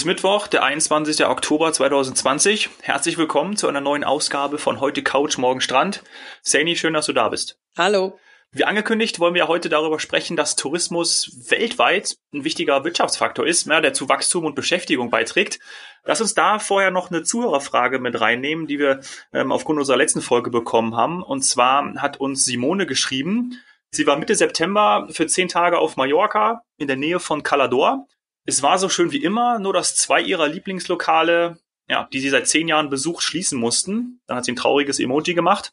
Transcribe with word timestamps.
Ist 0.00 0.06
Mittwoch, 0.06 0.46
der 0.46 0.62
21. 0.62 1.26
Oktober 1.26 1.70
2020. 1.74 2.70
Herzlich 2.80 3.18
willkommen 3.18 3.58
zu 3.58 3.68
einer 3.68 3.82
neuen 3.82 4.02
Ausgabe 4.02 4.56
von 4.56 4.80
Heute 4.80 5.02
Couch, 5.02 5.36
Morgen 5.36 5.60
Strand. 5.60 6.02
Sani, 6.40 6.74
schön, 6.74 6.94
dass 6.94 7.04
du 7.04 7.12
da 7.12 7.28
bist. 7.28 7.58
Hallo. 7.76 8.18
Wie 8.50 8.64
angekündigt, 8.64 9.20
wollen 9.20 9.34
wir 9.34 9.46
heute 9.46 9.68
darüber 9.68 10.00
sprechen, 10.00 10.38
dass 10.38 10.56
Tourismus 10.56 11.50
weltweit 11.50 12.16
ein 12.32 12.44
wichtiger 12.44 12.82
Wirtschaftsfaktor 12.82 13.46
ist, 13.46 13.66
ja, 13.66 13.82
der 13.82 13.92
zu 13.92 14.08
Wachstum 14.08 14.46
und 14.46 14.54
Beschäftigung 14.54 15.10
beiträgt. 15.10 15.58
Lass 16.04 16.22
uns 16.22 16.32
da 16.32 16.58
vorher 16.58 16.90
noch 16.90 17.10
eine 17.10 17.22
Zuhörerfrage 17.22 17.98
mit 17.98 18.18
reinnehmen, 18.18 18.66
die 18.66 18.78
wir 18.78 19.00
ähm, 19.34 19.52
aufgrund 19.52 19.80
unserer 19.80 19.98
letzten 19.98 20.22
Folge 20.22 20.48
bekommen 20.48 20.96
haben. 20.96 21.22
Und 21.22 21.42
zwar 21.42 21.96
hat 21.96 22.18
uns 22.18 22.46
Simone 22.46 22.86
geschrieben, 22.86 23.60
sie 23.90 24.06
war 24.06 24.16
Mitte 24.16 24.34
September 24.34 25.08
für 25.10 25.26
zehn 25.26 25.48
Tage 25.48 25.78
auf 25.78 25.98
Mallorca 25.98 26.62
in 26.78 26.86
der 26.86 26.96
Nähe 26.96 27.20
von 27.20 27.42
Calador 27.42 28.06
es 28.44 28.62
war 28.62 28.78
so 28.78 28.88
schön 28.88 29.12
wie 29.12 29.22
immer, 29.22 29.58
nur 29.58 29.72
dass 29.72 29.96
zwei 29.96 30.20
ihrer 30.20 30.48
Lieblingslokale, 30.48 31.58
ja, 31.88 32.08
die 32.12 32.20
sie 32.20 32.30
seit 32.30 32.48
zehn 32.48 32.68
Jahren 32.68 32.90
besucht, 32.90 33.22
schließen 33.22 33.58
mussten. 33.58 34.20
Dann 34.26 34.38
hat 34.38 34.44
sie 34.44 34.52
ein 34.52 34.56
trauriges 34.56 35.00
Emoji 35.00 35.34
gemacht. 35.34 35.72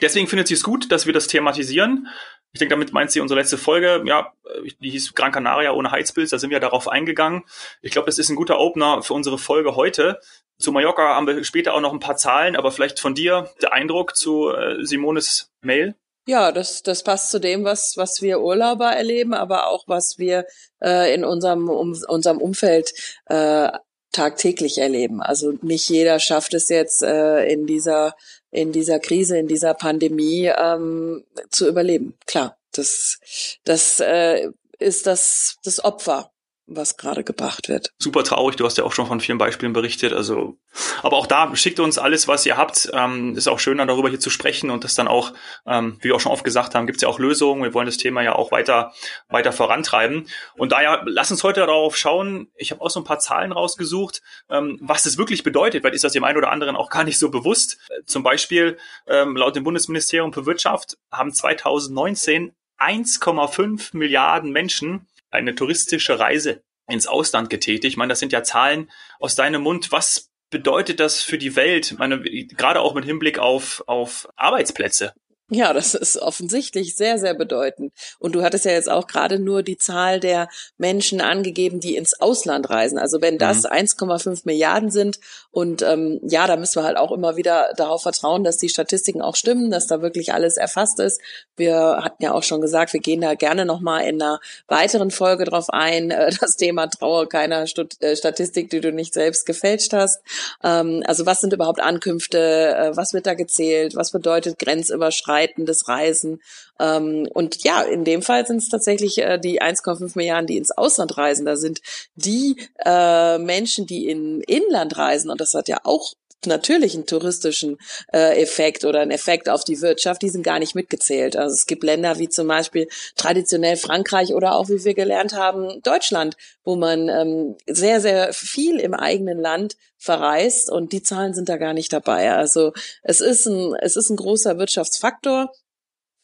Deswegen 0.00 0.26
findet 0.26 0.48
sie 0.48 0.54
es 0.54 0.62
gut, 0.62 0.90
dass 0.92 1.06
wir 1.06 1.12
das 1.12 1.26
thematisieren. 1.26 2.08
Ich 2.52 2.60
denke, 2.60 2.74
damit 2.74 2.92
meint 2.92 3.10
sie 3.10 3.20
unsere 3.20 3.40
letzte 3.40 3.58
Folge, 3.58 4.02
ja, 4.06 4.32
die 4.78 4.90
hieß 4.90 5.14
Gran 5.14 5.32
Canaria 5.32 5.72
ohne 5.72 5.90
Heizpilz, 5.90 6.30
da 6.30 6.38
sind 6.38 6.50
wir 6.50 6.60
darauf 6.60 6.86
eingegangen. 6.86 7.42
Ich 7.82 7.90
glaube, 7.90 8.06
das 8.06 8.18
ist 8.18 8.28
ein 8.28 8.36
guter 8.36 8.60
Opener 8.60 9.02
für 9.02 9.14
unsere 9.14 9.38
Folge 9.38 9.74
heute. 9.74 10.20
Zu 10.58 10.70
Mallorca 10.70 11.16
haben 11.16 11.26
wir 11.26 11.42
später 11.42 11.74
auch 11.74 11.80
noch 11.80 11.92
ein 11.92 11.98
paar 11.98 12.16
Zahlen, 12.16 12.54
aber 12.54 12.70
vielleicht 12.70 13.00
von 13.00 13.16
dir 13.16 13.50
der 13.60 13.72
Eindruck 13.72 14.14
zu 14.14 14.50
äh, 14.50 14.84
Simones 14.84 15.52
Mail? 15.62 15.96
Ja, 16.26 16.52
das, 16.52 16.82
das 16.82 17.02
passt 17.02 17.30
zu 17.30 17.38
dem, 17.38 17.64
was, 17.64 17.96
was 17.96 18.22
wir 18.22 18.40
Urlauber 18.40 18.90
erleben, 18.90 19.34
aber 19.34 19.68
auch 19.68 19.84
was 19.86 20.18
wir 20.18 20.46
äh, 20.82 21.14
in 21.14 21.24
unserem, 21.24 21.68
um, 21.68 21.94
unserem 22.08 22.38
Umfeld 22.38 22.94
äh, 23.26 23.70
tagtäglich 24.10 24.78
erleben. 24.78 25.20
Also 25.20 25.52
nicht 25.60 25.88
jeder 25.90 26.18
schafft 26.20 26.54
es 26.54 26.68
jetzt 26.68 27.02
äh, 27.02 27.44
in 27.46 27.66
dieser 27.66 28.14
in 28.50 28.70
dieser 28.70 29.00
Krise, 29.00 29.36
in 29.36 29.48
dieser 29.48 29.74
Pandemie 29.74 30.46
ähm, 30.56 31.24
zu 31.50 31.68
überleben. 31.68 32.16
Klar, 32.26 32.56
das 32.72 33.18
das 33.64 34.00
äh, 34.00 34.50
ist 34.78 35.06
das 35.06 35.56
das 35.64 35.84
Opfer 35.84 36.30
was 36.66 36.96
gerade 36.96 37.24
gebracht 37.24 37.68
wird. 37.68 37.90
Super 37.98 38.24
traurig, 38.24 38.56
du 38.56 38.64
hast 38.64 38.78
ja 38.78 38.84
auch 38.84 38.92
schon 38.92 39.06
von 39.06 39.20
vielen 39.20 39.38
Beispielen 39.38 39.72
berichtet. 39.72 40.12
Also, 40.12 40.56
aber 41.02 41.16
auch 41.16 41.26
da 41.26 41.54
schickt 41.56 41.80
uns 41.80 41.98
alles, 41.98 42.26
was 42.26 42.46
ihr 42.46 42.56
habt. 42.56 42.90
Ähm, 42.92 43.36
ist 43.36 43.48
auch 43.48 43.58
schön, 43.58 43.78
dann 43.78 43.88
darüber 43.88 44.08
hier 44.08 44.20
zu 44.20 44.30
sprechen 44.30 44.70
und 44.70 44.84
das 44.84 44.94
dann 44.94 45.08
auch, 45.08 45.32
ähm, 45.66 45.98
wie 46.00 46.08
wir 46.08 46.16
auch 46.16 46.20
schon 46.20 46.32
oft 46.32 46.44
gesagt 46.44 46.74
haben, 46.74 46.86
gibt 46.86 46.96
es 46.96 47.02
ja 47.02 47.08
auch 47.08 47.18
Lösungen. 47.18 47.62
Wir 47.62 47.74
wollen 47.74 47.86
das 47.86 47.96
Thema 47.96 48.22
ja 48.22 48.34
auch 48.34 48.50
weiter 48.50 48.92
weiter 49.28 49.52
vorantreiben. 49.52 50.26
Und 50.56 50.72
daher 50.72 51.02
lass 51.06 51.30
uns 51.30 51.42
heute 51.42 51.60
darauf 51.60 51.96
schauen. 51.96 52.48
Ich 52.56 52.70
habe 52.70 52.80
auch 52.80 52.90
so 52.90 53.00
ein 53.00 53.04
paar 53.04 53.18
Zahlen 53.18 53.52
rausgesucht, 53.52 54.22
ähm, 54.48 54.78
was 54.80 55.02
das 55.02 55.18
wirklich 55.18 55.42
bedeutet, 55.42 55.84
weil 55.84 55.94
ist 55.94 56.04
das 56.04 56.12
dem 56.12 56.24
einen 56.24 56.38
oder 56.38 56.50
anderen 56.50 56.76
auch 56.76 56.90
gar 56.90 57.04
nicht 57.04 57.18
so 57.18 57.30
bewusst. 57.30 57.78
Zum 58.06 58.22
Beispiel 58.22 58.78
ähm, 59.06 59.36
laut 59.36 59.56
dem 59.56 59.64
Bundesministerium 59.64 60.32
für 60.32 60.46
Wirtschaft 60.46 60.96
haben 61.10 61.32
2019 61.32 62.54
1,5 62.78 63.96
Milliarden 63.96 64.50
Menschen 64.50 65.06
eine 65.34 65.54
touristische 65.54 66.18
Reise 66.18 66.62
ins 66.88 67.06
Ausland 67.06 67.50
getätigt. 67.50 67.84
Ich 67.84 67.96
meine, 67.96 68.10
das 68.10 68.20
sind 68.20 68.32
ja 68.32 68.42
Zahlen 68.42 68.90
aus 69.18 69.34
deinem 69.34 69.62
Mund. 69.62 69.92
Was 69.92 70.30
bedeutet 70.50 71.00
das 71.00 71.22
für 71.22 71.38
die 71.38 71.56
Welt? 71.56 71.92
Ich 71.92 71.98
meine, 71.98 72.20
gerade 72.20 72.80
auch 72.80 72.94
mit 72.94 73.04
Hinblick 73.04 73.38
auf, 73.38 73.82
auf 73.86 74.28
Arbeitsplätze. 74.36 75.14
Ja, 75.50 75.74
das 75.74 75.94
ist 75.94 76.16
offensichtlich 76.16 76.96
sehr, 76.96 77.18
sehr 77.18 77.34
bedeutend. 77.34 77.92
Und 78.18 78.34
du 78.34 78.42
hattest 78.42 78.64
ja 78.64 78.72
jetzt 78.72 78.90
auch 78.90 79.06
gerade 79.06 79.38
nur 79.38 79.62
die 79.62 79.76
Zahl 79.76 80.18
der 80.18 80.48
Menschen 80.78 81.20
angegeben, 81.20 81.80
die 81.80 81.96
ins 81.96 82.18
Ausland 82.18 82.70
reisen. 82.70 82.98
Also 82.98 83.20
wenn 83.20 83.36
das 83.36 83.64
mhm. 83.64 83.70
1,5 83.70 84.42
Milliarden 84.44 84.90
sind 84.90 85.20
und 85.54 85.82
ähm, 85.82 86.20
ja, 86.22 86.46
da 86.46 86.56
müssen 86.56 86.80
wir 86.80 86.84
halt 86.84 86.96
auch 86.96 87.12
immer 87.12 87.36
wieder 87.36 87.72
darauf 87.76 88.02
vertrauen, 88.02 88.44
dass 88.44 88.58
die 88.58 88.68
Statistiken 88.68 89.22
auch 89.22 89.36
stimmen, 89.36 89.70
dass 89.70 89.86
da 89.86 90.02
wirklich 90.02 90.32
alles 90.32 90.56
erfasst 90.56 91.00
ist. 91.00 91.20
Wir 91.56 92.00
hatten 92.02 92.22
ja 92.22 92.32
auch 92.32 92.42
schon 92.42 92.60
gesagt, 92.60 92.92
wir 92.92 93.00
gehen 93.00 93.20
da 93.20 93.34
gerne 93.34 93.64
nochmal 93.64 94.04
in 94.06 94.20
einer 94.20 94.40
weiteren 94.68 95.10
Folge 95.10 95.44
drauf 95.44 95.70
ein. 95.70 96.10
Äh, 96.10 96.32
das 96.40 96.56
Thema 96.56 96.88
Trauer 96.88 97.28
keiner 97.28 97.64
äh, 98.00 98.16
Statistik, 98.16 98.70
die 98.70 98.80
du 98.80 98.92
nicht 98.92 99.14
selbst 99.14 99.46
gefälscht 99.46 99.92
hast. 99.92 100.20
Ähm, 100.62 101.02
also 101.06 101.26
was 101.26 101.40
sind 101.40 101.52
überhaupt 101.52 101.80
Ankünfte? 101.80 102.38
Äh, 102.38 102.96
was 102.96 103.12
wird 103.12 103.26
da 103.26 103.34
gezählt? 103.34 103.94
Was 103.96 104.12
bedeutet 104.12 104.58
Grenzüberschreitung? 104.58 105.64
des 105.64 105.88
Reisen. 105.88 106.40
Ähm, 106.80 107.28
und 107.32 107.62
ja, 107.64 107.82
in 107.82 108.04
dem 108.04 108.22
Fall 108.22 108.46
sind 108.46 108.58
es 108.58 108.68
tatsächlich 108.68 109.18
äh, 109.18 109.38
die 109.38 109.62
1,5 109.62 110.12
Milliarden, 110.14 110.46
die 110.46 110.56
ins 110.56 110.72
Ausland 110.72 111.16
reisen. 111.16 111.46
Da 111.46 111.56
sind 111.56 111.80
die 112.14 112.56
äh, 112.84 113.38
Menschen, 113.38 113.86
die 113.86 114.08
in 114.08 114.40
Inland 114.42 114.96
reisen, 114.98 115.30
und 115.30 115.40
das 115.40 115.54
hat 115.54 115.68
ja 115.68 115.78
auch 115.84 116.14
natürlich 116.46 116.94
einen 116.94 117.06
touristischen 117.06 117.78
äh, 118.12 118.40
Effekt 118.42 118.84
oder 118.84 119.00
einen 119.00 119.10
Effekt 119.10 119.48
auf 119.48 119.64
die 119.64 119.80
Wirtschaft, 119.80 120.22
die 120.22 120.28
sind 120.28 120.42
gar 120.42 120.58
nicht 120.58 120.74
mitgezählt. 120.74 121.36
Also 121.36 121.54
es 121.54 121.66
gibt 121.66 121.84
Länder 121.84 122.18
wie 122.18 122.28
zum 122.28 122.48
Beispiel 122.48 122.88
traditionell 123.16 123.76
Frankreich 123.76 124.34
oder 124.34 124.54
auch, 124.54 124.68
wie 124.68 124.84
wir 124.84 124.94
gelernt 124.94 125.34
haben, 125.34 125.80
Deutschland, 125.82 126.36
wo 126.64 126.76
man 126.76 127.08
ähm, 127.08 127.56
sehr, 127.66 128.00
sehr 128.00 128.32
viel 128.32 128.78
im 128.78 128.94
eigenen 128.94 129.38
Land 129.38 129.76
verreist 129.96 130.70
und 130.70 130.92
die 130.92 131.02
Zahlen 131.02 131.34
sind 131.34 131.48
da 131.48 131.56
gar 131.56 131.72
nicht 131.72 131.92
dabei. 131.92 132.32
Also 132.32 132.72
es 133.02 133.20
ist 133.20 133.46
ein, 133.46 133.74
es 133.80 133.96
ist 133.96 134.10
ein 134.10 134.16
großer 134.16 134.58
Wirtschaftsfaktor 134.58 135.50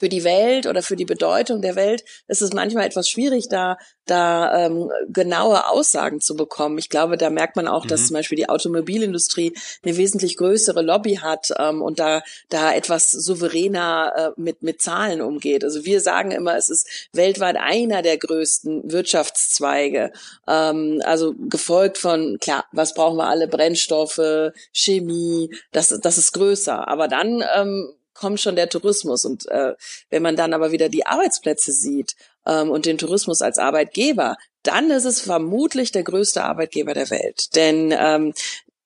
für 0.01 0.09
die 0.09 0.25
Welt 0.25 0.67
oder 0.67 0.83
für 0.83 0.97
die 0.97 1.05
Bedeutung 1.05 1.61
der 1.61 1.77
Welt 1.77 2.05
ist 2.27 2.41
es 2.41 2.55
manchmal 2.55 2.87
etwas 2.87 3.09
schwierig, 3.09 3.49
da 3.51 3.77
da 4.07 4.67
ähm, 4.67 4.91
genaue 5.09 5.69
Aussagen 5.69 6.21
zu 6.21 6.35
bekommen. 6.35 6.79
Ich 6.79 6.89
glaube, 6.89 7.17
da 7.17 7.31
merkt 7.31 7.55
man 7.55 7.69
auch, 7.69 7.85
mhm. 7.85 7.89
dass 7.89 8.07
zum 8.07 8.15
Beispiel 8.15 8.37
die 8.37 8.49
Automobilindustrie 8.49 9.53
eine 9.85 9.97
wesentlich 9.99 10.37
größere 10.39 10.81
Lobby 10.83 11.17
hat 11.17 11.51
ähm, 11.59 11.83
und 11.83 12.01
da 12.01 12.23
da 12.49 12.73
etwas 12.73 13.11
souveräner 13.11 14.35
äh, 14.37 14.41
mit 14.41 14.63
mit 14.63 14.81
Zahlen 14.81 15.21
umgeht. 15.21 15.65
Also 15.65 15.85
wir 15.85 16.01
sagen 16.01 16.31
immer, 16.31 16.57
es 16.57 16.71
ist 16.71 16.89
weltweit 17.13 17.57
einer 17.57 18.01
der 18.01 18.17
größten 18.17 18.91
Wirtschaftszweige. 18.91 20.13
Ähm, 20.49 21.03
also 21.05 21.35
gefolgt 21.37 21.99
von 21.99 22.39
klar, 22.41 22.65
was 22.73 22.95
brauchen 22.95 23.19
wir 23.19 23.29
alle 23.29 23.49
Brennstoffe, 23.49 24.53
Chemie, 24.73 25.55
das 25.73 26.01
das 26.01 26.17
ist 26.17 26.33
größer. 26.33 26.89
Aber 26.89 27.07
dann 27.07 27.45
ähm, 27.55 27.93
kommt 28.21 28.41
schon 28.41 28.57
der 28.57 28.69
Tourismus. 28.69 29.25
Und 29.25 29.49
äh, 29.49 29.75
wenn 30.11 30.23
man 30.23 30.37
dann 30.37 30.53
aber 30.53 30.71
wieder 30.73 30.89
die 30.89 31.07
Arbeitsplätze 31.07 31.73
sieht 31.73 32.15
ähm, 32.47 32.71
und 32.71 32.87
den 32.87 32.99
Tourismus 32.99 33.43
als 33.43 33.59
Arbeitgeber, 33.59 34.37
dann 34.63 34.91
ist 34.91 35.07
es 35.07 35.21
vermutlich 35.21 35.91
der 35.91 36.03
größte 36.03 36.45
Arbeitgeber 36.45 36.93
der 36.93 37.11
Welt. 37.11 37.57
Denn 37.57 37.95
ähm, 37.97 38.35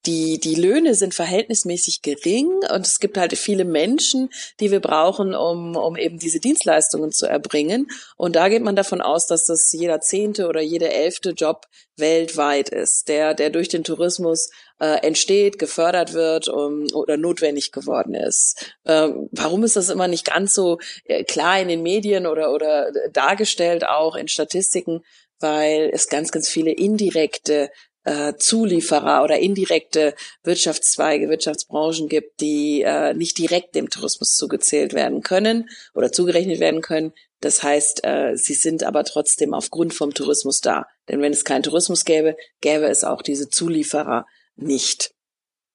die, 0.06 0.38
die 0.38 0.54
Löhne 0.54 0.94
sind 0.94 1.15
verhältnismäßig 1.15 2.03
gering 2.03 2.48
und 2.72 2.87
es 2.87 2.98
gibt 2.98 3.16
halt 3.16 3.37
viele 3.38 3.65
Menschen, 3.65 4.31
die 4.60 4.70
wir 4.70 4.81
brauchen, 4.81 5.34
um, 5.34 5.76
um 5.76 5.97
eben 5.97 6.19
diese 6.19 6.41
Dienstleistungen 6.41 7.10
zu 7.10 7.26
erbringen. 7.26 7.88
Und 8.16 8.37
da 8.37 8.48
geht 8.48 8.62
man 8.62 8.76
davon 8.76 9.00
aus, 9.00 9.26
dass 9.26 9.47
das 9.47 9.72
jeder 9.72 10.00
zehnte 10.00 10.47
oder 10.47 10.60
jeder 10.60 10.92
elfte 10.92 11.31
Job 11.31 11.66
weltweit 11.97 12.69
ist, 12.69 13.09
der, 13.09 13.34
der 13.34 13.50
durch 13.50 13.69
den 13.69 13.84
Tourismus 13.84 14.50
äh, 14.81 15.06
entsteht, 15.06 15.59
gefördert 15.59 16.12
wird 16.12 16.48
um, 16.48 16.86
oder 16.92 17.16
notwendig 17.16 17.72
geworden 17.72 18.15
ist. 18.15 18.75
Ähm, 18.84 19.28
warum 19.32 19.65
ist 19.65 19.76
das 19.76 19.88
immer 19.88 20.09
nicht 20.09 20.26
ganz 20.26 20.54
so 20.54 20.78
äh, 21.04 21.25
klar 21.25 21.60
in 21.60 21.69
den 21.69 21.82
Medien 21.82 22.26
oder, 22.26 22.53
oder 22.53 22.91
dargestellt 23.12 23.86
auch 23.86 24.16
in 24.16 24.28
Statistiken? 24.28 25.03
Weil 25.41 25.91
es 25.92 26.09
ganz, 26.09 26.30
ganz 26.30 26.48
viele 26.48 26.72
indirekte 26.72 27.71
äh, 28.04 28.34
Zulieferer 28.36 29.24
oder 29.24 29.39
indirekte 29.39 30.15
Wirtschaftszweige, 30.42 31.28
Wirtschaftsbranchen 31.28 32.09
gibt, 32.09 32.41
die 32.41 32.83
äh, 32.83 33.15
nicht 33.15 33.39
direkt 33.39 33.74
dem 33.74 33.91
Tourismus 33.91 34.36
zugezählt 34.36 34.92
werden 34.95 35.22
können 35.22 35.68
oder 35.95 36.12
zugerechnet 36.12 36.60
werden 36.60 36.83
können. 36.83 37.12
Das 37.41 37.62
heißt, 37.62 38.04
äh, 38.04 38.36
sie 38.36 38.54
sind 38.54 38.84
aber 38.84 39.04
trotzdem 39.04 39.53
aufgrund 39.54 39.95
vom 39.95 40.15
Tourismus 40.15 40.60
da. 40.60 40.86
Denn 41.09 41.21
wenn 41.21 41.33
es 41.33 41.45
keinen 41.45 41.62
Tourismus 41.62 42.04
gäbe, 42.04 42.36
gäbe 42.60 42.86
es 42.86 43.04
auch 43.04 43.22
diese 43.22 43.48
Zulieferer 43.48 44.27
nicht. 44.56 45.14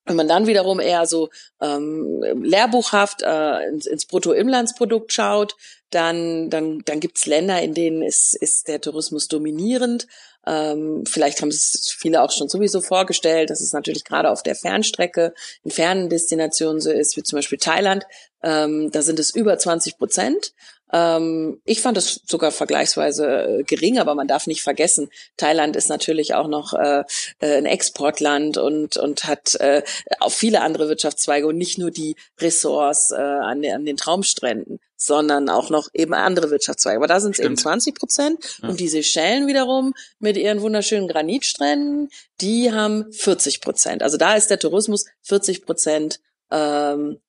Wenn 0.06 0.16
man 0.16 0.28
dann 0.28 0.48
wiederum 0.48 0.80
eher 0.80 1.06
so 1.06 1.30
ähm, 1.62 2.24
lehrbuchhaft 2.42 3.22
äh, 3.22 3.68
ins, 3.68 3.86
ins 3.86 4.06
Bruttoinlandsprodukt 4.06 5.13
schaut, 5.13 5.56
dann, 5.92 6.50
dann, 6.50 6.81
dann 6.86 7.00
gibt's 7.00 7.25
Länder, 7.25 7.62
in 7.62 7.74
denen 7.74 8.01
ist, 8.01 8.36
ist 8.36 8.68
der 8.68 8.81
Tourismus 8.81 9.28
dominierend. 9.28 10.07
Ähm, 10.46 11.04
vielleicht 11.06 11.42
haben 11.42 11.50
es 11.50 11.96
viele 11.98 12.22
auch 12.22 12.31
schon 12.31 12.50
sowieso 12.50 12.81
vorgestellt, 12.81 13.50
dass 13.50 13.62
es 13.62 13.74
natürlich 13.74 14.04
gerade 14.04 14.30
auf 14.30 14.42
der 14.42 14.56
Fernstrecke 14.56 15.34
in 15.63 15.72
fernen 15.72 16.10
Destinationen 16.10 16.81
so 16.81 16.92
ist, 16.92 17.18
wie 17.18 17.24
zum 17.24 17.38
Beispiel 17.38 17.57
Thailand. 17.57 18.06
Ähm, 18.42 18.90
da 18.92 19.02
sind 19.02 19.19
es 19.19 19.36
über 19.36 19.57
20 19.57 19.98
Prozent. 19.98 20.54
Ähm, 20.92 21.62
ich 21.66 21.82
fand 21.82 21.98
es 21.98 22.22
sogar 22.26 22.52
vergleichsweise 22.52 23.60
äh, 23.60 23.64
gering, 23.64 24.00
aber 24.00 24.16
man 24.16 24.28
darf 24.28 24.48
nicht 24.48 24.64
vergessen, 24.64 25.10
Thailand 25.38 25.76
ist 25.76 25.90
natürlich 25.90 26.34
auch 26.34 26.48
noch 26.48 26.74
äh, 26.74 27.04
äh, 27.40 27.58
ein 27.58 27.66
Exportland 27.66 28.58
und, 28.58 28.98
und 28.98 29.26
hat 29.26 29.56
äh, 29.56 29.84
auch 30.20 30.32
viele 30.32 30.62
andere 30.62 30.90
Wirtschaftszweige 30.90 31.48
und 31.48 31.58
nicht 31.58 31.78
nur 31.78 31.92
die 31.92 32.16
Ressorts 32.40 33.12
äh, 33.12 33.16
an, 33.16 33.64
an 33.66 33.86
den 33.86 33.98
Traumstränden 33.98 34.80
sondern 35.02 35.48
auch 35.48 35.70
noch 35.70 35.88
eben 35.94 36.14
andere 36.14 36.52
Wirtschaftszweige. 36.52 36.98
Aber 36.98 37.08
da 37.08 37.22
sind 37.22 37.32
es 37.32 37.40
eben 37.40 37.56
20 37.56 37.96
Prozent. 37.96 38.60
Ja. 38.62 38.68
Und 38.68 38.82
die 38.82 38.90
Seychellen 38.90 39.48
wiederum 39.48 39.94
mit 40.20 40.36
ihren 40.36 40.62
wunderschönen 40.62 41.08
Granitstränden, 41.08 42.10
die 42.42 42.74
haben 42.74 43.12
40 43.14 43.62
Prozent. 43.62 44.04
Also 44.04 44.18
da 44.18 44.36
ist 44.36 44.50
der 44.50 44.60
Tourismus 44.60 45.06
40 45.22 45.66
Prozent, 45.66 46.20
ähm, 46.52 47.22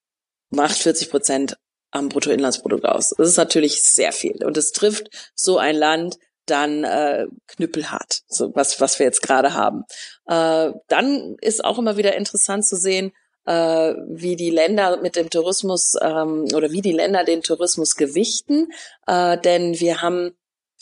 macht 0.51 0.79
40 0.79 1.11
Prozent 1.11 1.59
am 1.91 2.09
Bruttoinlandsprodukt 2.09 2.85
aus. 2.85 3.11
Das 3.17 3.29
ist 3.29 3.37
natürlich 3.37 3.83
sehr 3.83 4.13
viel. 4.13 4.45
Und 4.45 4.57
es 4.57 4.73
trifft 4.73 5.09
so 5.35 5.59
ein 5.59 5.77
Land 5.77 6.19
dann 6.47 6.85
äh, 6.85 7.27
knüppelhart, 7.47 8.23
so 8.29 8.55
was, 8.55 8.81
was 8.81 8.99
wir 8.99 9.07
jetzt 9.07 9.23
gerade 9.23 9.55
haben. 9.55 9.85
Äh, 10.27 10.73
dann 10.89 11.37
ist 11.41 11.65
auch 11.65 11.79
immer 11.79 11.97
wieder 11.97 12.17
interessant 12.17 12.67
zu 12.67 12.77
sehen, 12.77 13.13
äh, 13.47 13.95
wie 14.09 14.37
die 14.37 14.51
Länder 14.51 15.01
mit 15.01 15.17
dem 15.17 15.31
Tourismus 15.31 15.95
ähm, 16.01 16.47
oder 16.55 16.71
wie 16.73 16.83
die 16.83 16.93
Länder 16.93 17.25
den 17.25 17.43
Tourismus 17.43 17.97
gewichten. 17.97 18.69
Äh, 19.07 19.39
denn 19.39 19.79
wir 19.79 20.03
haben 20.03 20.33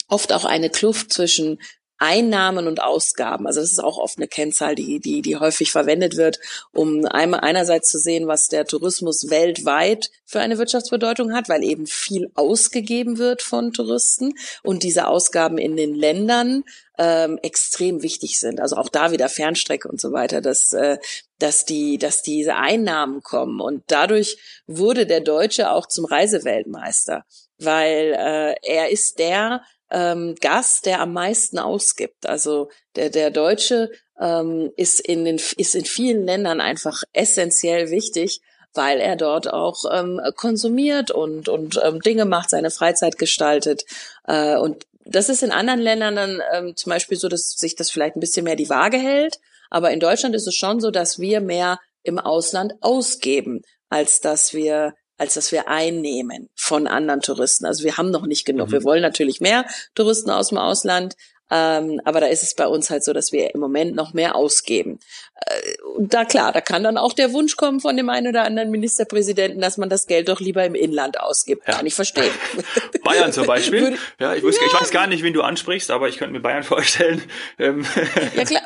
oft 0.07 0.33
auch 0.33 0.45
eine 0.45 0.69
Kluft 0.69 1.13
zwischen 1.13 1.59
Einnahmen 1.99 2.67
und 2.67 2.81
Ausgaben. 2.81 3.45
Also 3.45 3.59
das 3.59 3.71
ist 3.71 3.83
auch 3.83 3.97
oft 3.97 4.17
eine 4.17 4.27
Kennzahl, 4.27 4.73
die, 4.73 4.99
die, 4.99 5.21
die 5.21 5.35
häufig 5.35 5.71
verwendet 5.71 6.15
wird, 6.15 6.39
um 6.73 7.05
einmal 7.05 7.41
einerseits 7.41 7.89
zu 7.89 7.99
sehen, 7.99 8.27
was 8.27 8.47
der 8.47 8.65
Tourismus 8.65 9.29
weltweit 9.29 10.09
für 10.25 10.39
eine 10.39 10.57
Wirtschaftsbedeutung 10.57 11.33
hat, 11.33 11.49
weil 11.49 11.63
eben 11.63 11.87
viel 11.87 12.31
ausgegeben 12.35 13.17
wird 13.17 13.41
von 13.41 13.73
Touristen 13.73 14.33
und 14.63 14.83
diese 14.83 15.07
Ausgaben 15.07 15.57
in 15.57 15.75
den 15.75 15.93
Ländern 15.93 16.63
ähm, 16.97 17.39
extrem 17.41 18.01
wichtig 18.03 18.39
sind. 18.39 18.59
Also 18.59 18.75
auch 18.75 18.89
da 18.89 19.11
wieder 19.11 19.29
Fernstrecke 19.29 19.87
und 19.87 19.99
so 19.99 20.11
weiter, 20.11 20.41
dass, 20.41 20.73
äh, 20.73 20.97
dass 21.39 21.65
die, 21.65 21.97
dass 21.97 22.21
diese 22.23 22.55
Einnahmen 22.55 23.23
kommen. 23.23 23.61
Und 23.61 23.83
dadurch 23.87 24.37
wurde 24.67 25.05
der 25.05 25.21
Deutsche 25.21 25.71
auch 25.71 25.87
zum 25.87 26.05
Reiseweltmeister, 26.05 27.25
weil 27.57 28.13
äh, 28.17 28.55
er 28.63 28.89
ist 28.89 29.19
der, 29.19 29.63
ähm, 29.91 30.35
Gast, 30.39 30.85
der 30.85 31.01
am 31.01 31.13
meisten 31.13 31.59
ausgibt. 31.59 32.25
Also 32.25 32.69
der, 32.95 33.09
der 33.09 33.31
Deutsche 33.31 33.91
ähm, 34.19 34.71
ist, 34.75 34.99
in 34.99 35.25
den, 35.25 35.39
ist 35.57 35.75
in 35.75 35.85
vielen 35.85 36.25
Ländern 36.25 36.61
einfach 36.61 37.03
essentiell 37.13 37.89
wichtig, 37.89 38.41
weil 38.73 38.99
er 38.99 39.15
dort 39.15 39.51
auch 39.51 39.85
ähm, 39.91 40.21
konsumiert 40.35 41.11
und, 41.11 41.49
und 41.49 41.79
ähm, 41.83 42.01
Dinge 42.01 42.25
macht, 42.25 42.49
seine 42.49 42.71
Freizeit 42.71 43.17
gestaltet. 43.17 43.85
Äh, 44.27 44.57
und 44.57 44.85
das 45.05 45.29
ist 45.29 45.41
in 45.41 45.51
anderen 45.51 45.79
Ländern 45.79 46.15
dann 46.15 46.41
ähm, 46.53 46.75
zum 46.75 46.91
Beispiel 46.91 47.17
so, 47.17 47.29
dass 47.29 47.51
sich 47.51 47.75
das 47.75 47.89
vielleicht 47.89 48.15
ein 48.15 48.19
bisschen 48.19 48.43
mehr 48.43 48.55
die 48.55 48.69
Waage 48.69 48.97
hält. 48.97 49.39
Aber 49.71 49.91
in 49.91 49.99
Deutschland 49.99 50.35
ist 50.35 50.47
es 50.47 50.55
schon 50.55 50.79
so, 50.79 50.91
dass 50.91 51.19
wir 51.19 51.41
mehr 51.41 51.79
im 52.03 52.19
Ausland 52.19 52.73
ausgeben, 52.81 53.63
als 53.89 54.21
dass 54.21 54.53
wir 54.53 54.93
als 55.19 55.35
dass 55.35 55.51
wir 55.51 55.67
einnehmen 55.67 56.49
von 56.55 56.87
anderen 56.87 57.21
Touristen. 57.21 57.65
Also 57.65 57.83
wir 57.83 57.97
haben 57.97 58.09
noch 58.09 58.25
nicht 58.25 58.45
genug. 58.45 58.69
Mhm. 58.69 58.71
Wir 58.71 58.83
wollen 58.83 59.01
natürlich 59.01 59.41
mehr 59.41 59.65
Touristen 59.93 60.31
aus 60.31 60.49
dem 60.49 60.57
Ausland, 60.57 61.15
ähm, 61.51 61.99
aber 62.05 62.19
da 62.19 62.27
ist 62.27 62.43
es 62.43 62.53
bei 62.53 62.67
uns 62.67 62.89
halt 62.89 63.03
so, 63.03 63.11
dass 63.11 63.31
wir 63.31 63.53
im 63.53 63.59
Moment 63.59 63.95
noch 63.95 64.13
mehr 64.13 64.35
ausgeben. 64.35 64.99
Äh, 65.45 65.81
und 65.97 66.13
da 66.13 66.25
klar, 66.25 66.51
da 66.51 66.61
kann 66.61 66.83
dann 66.83 66.97
auch 66.97 67.13
der 67.13 67.33
Wunsch 67.33 67.55
kommen 67.55 67.79
von 67.79 67.97
dem 67.97 68.09
einen 68.09 68.27
oder 68.27 68.43
anderen 68.43 68.71
Ministerpräsidenten, 68.71 69.61
dass 69.61 69.77
man 69.77 69.89
das 69.89 70.07
Geld 70.07 70.29
doch 70.29 70.39
lieber 70.39 70.65
im 70.65 70.75
Inland 70.75 71.19
ausgibt. 71.19 71.67
Ja. 71.67 71.75
Kann 71.75 71.85
ich 71.85 71.95
verstehen. 71.95 72.31
Bayern 73.03 73.31
zum 73.31 73.45
Beispiel. 73.45 73.97
ja, 74.19 74.33
ich, 74.35 74.43
wusste, 74.43 74.61
ja. 74.61 74.67
ich 74.67 74.81
weiß 74.81 74.91
gar 74.91 75.07
nicht, 75.07 75.23
wen 75.23 75.33
du 75.33 75.41
ansprichst, 75.41 75.91
aber 75.91 76.09
ich 76.09 76.17
könnte 76.17 76.33
mir 76.33 76.41
Bayern 76.41 76.63
vorstellen. 76.69 77.21
Ähm, 77.57 77.85
ja 78.35 78.45
klar, 78.45 78.61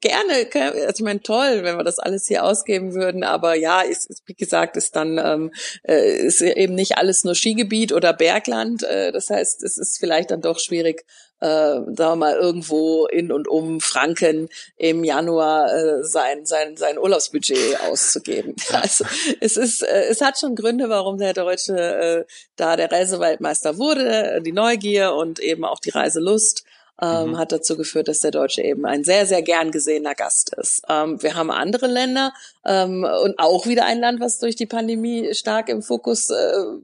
gerne. 0.00 0.48
Also 0.86 0.94
ich 0.96 1.04
meine, 1.04 1.22
toll, 1.22 1.60
wenn 1.62 1.76
wir 1.76 1.84
das 1.84 1.98
alles 1.98 2.26
hier 2.26 2.44
ausgeben 2.44 2.94
würden. 2.94 3.24
Aber 3.24 3.54
ja, 3.54 3.80
ist, 3.80 4.10
ist 4.10 4.22
wie 4.26 4.34
gesagt, 4.34 4.76
ist 4.76 4.96
dann 4.96 5.18
ähm, 5.18 5.52
äh, 5.82 6.18
ist 6.18 6.40
eben 6.40 6.74
nicht 6.74 6.98
alles 6.98 7.24
nur 7.24 7.34
Skigebiet 7.34 7.92
oder 7.92 8.12
Bergland. 8.12 8.82
Äh, 8.82 9.12
das 9.12 9.30
heißt, 9.30 9.62
es 9.62 9.78
ist 9.78 9.98
vielleicht 9.98 10.30
dann 10.30 10.40
doch 10.40 10.58
schwierig, 10.58 11.04
äh, 11.40 11.46
sagen 11.46 11.96
wir 11.96 12.16
mal, 12.16 12.34
irgendwo 12.34 13.06
in 13.06 13.32
und 13.32 13.48
um 13.48 13.80
Franken 13.80 14.48
im 14.76 15.04
Januar 15.04 15.72
äh, 15.72 15.97
sein, 16.02 16.46
sein, 16.46 16.76
sein 16.76 16.98
Urlaubsbudget 16.98 17.80
auszugeben. 17.88 18.54
Also 18.72 19.04
es 19.40 19.56
ist, 19.56 19.82
äh, 19.82 20.04
es 20.08 20.20
hat 20.20 20.38
schon 20.38 20.54
Gründe, 20.54 20.88
warum 20.88 21.18
der 21.18 21.32
Deutsche 21.32 21.76
äh, 21.76 22.24
da 22.56 22.76
der 22.76 22.90
Reiseweltmeister 22.90 23.78
wurde, 23.78 24.40
die 24.44 24.52
Neugier 24.52 25.14
und 25.14 25.38
eben 25.40 25.64
auch 25.64 25.80
die 25.80 25.90
Reiselust 25.90 26.64
ähm, 27.00 27.30
mhm. 27.30 27.38
hat 27.38 27.52
dazu 27.52 27.76
geführt, 27.76 28.08
dass 28.08 28.20
der 28.20 28.30
Deutsche 28.30 28.62
eben 28.62 28.84
ein 28.84 29.04
sehr, 29.04 29.26
sehr 29.26 29.42
gern 29.42 29.70
gesehener 29.70 30.14
Gast 30.14 30.54
ist. 30.54 30.82
Ähm, 30.88 31.22
wir 31.22 31.34
haben 31.34 31.50
andere 31.50 31.86
Länder 31.86 32.32
ähm, 32.64 33.04
und 33.04 33.38
auch 33.38 33.66
wieder 33.66 33.84
ein 33.84 34.00
Land, 34.00 34.20
was 34.20 34.38
durch 34.38 34.56
die 34.56 34.66
Pandemie 34.66 35.32
stark 35.34 35.68
im 35.68 35.82
Fokus 35.82 36.30
äh, 36.30 36.34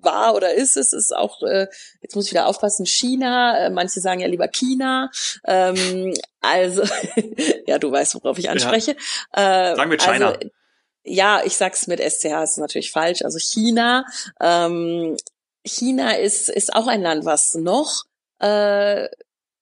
war 0.01 0.35
oder 0.35 0.55
ist. 0.55 0.77
Es 0.77 0.93
ist 0.93 1.15
auch, 1.15 1.43
äh, 1.43 1.67
jetzt 2.01 2.15
muss 2.15 2.27
ich 2.27 2.33
wieder 2.33 2.47
aufpassen, 2.47 2.87
China. 2.87 3.59
Äh, 3.59 3.71
manche 3.71 4.01
sagen 4.01 4.21
ja 4.21 4.29
lieber 4.29 4.49
China. 4.49 5.11
Ähm, 5.47 6.15
also, 6.41 6.85
ja, 7.67 7.79
du 7.79 7.91
weißt, 7.91 8.15
worauf 8.15 8.39
ich 8.39 8.51
anspreche. 8.51 8.97
Ja. 9.37 9.73
Äh, 9.73 9.77
sagen 9.77 9.91
wir 9.91 9.99
China. 9.99 10.29
Also, 10.29 10.51
ja, 11.05 11.43
ich 11.45 11.57
sag's 11.57 11.87
mit 11.87 12.01
SCH, 12.01 12.43
ist 12.43 12.59
natürlich 12.59 12.91
falsch. 12.91 13.23
Also 13.23 13.39
China. 13.39 14.07
Ähm, 14.41 15.17
China 15.67 16.13
ist, 16.13 16.49
ist 16.49 16.75
auch 16.75 16.87
ein 16.87 17.03
Land, 17.03 17.25
was 17.25 17.55
noch 17.55 18.05
äh, 18.39 19.09